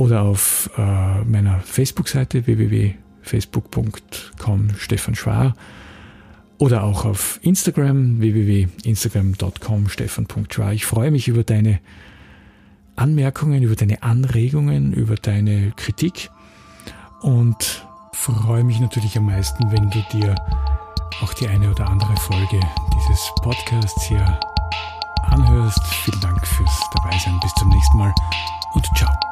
oder 0.00 0.22
auf 0.22 0.70
äh, 0.78 1.20
meiner 1.24 1.60
Facebook-Seite 1.60 2.46
www.facebook.com 2.46 4.70
Stefan 4.78 5.14
Schwar 5.14 5.54
oder 6.56 6.84
auch 6.84 7.04
auf 7.04 7.38
Instagram 7.42 8.18
www.instagram.com 8.18 9.90
stefan.schwar. 9.90 10.72
Ich 10.72 10.86
freue 10.86 11.10
mich 11.10 11.28
über 11.28 11.44
deine 11.44 11.80
Anmerkungen, 12.96 13.62
über 13.62 13.76
deine 13.76 14.02
Anregungen, 14.02 14.94
über 14.94 15.16
deine 15.16 15.72
Kritik 15.76 16.30
und 17.20 17.86
freue 18.14 18.64
mich 18.64 18.80
natürlich 18.80 19.18
am 19.18 19.26
meisten, 19.26 19.70
wenn 19.70 19.90
du 19.90 20.02
dir 20.12 20.34
auch 21.22 21.34
die 21.34 21.46
eine 21.46 21.70
oder 21.70 21.90
andere 21.90 22.16
Folge 22.16 22.58
dieses 22.94 23.30
Podcasts 23.42 24.04
hier 24.04 24.40
anhörst. 25.24 25.84
Vielen 26.04 26.22
Dank 26.22 26.46
fürs 26.46 26.80
Dabeisein. 26.94 27.38
Bis 27.42 27.52
zum 27.54 27.68
nächsten 27.68 27.98
Mal 27.98 28.14
und 28.72 28.86
ciao. 28.96 29.29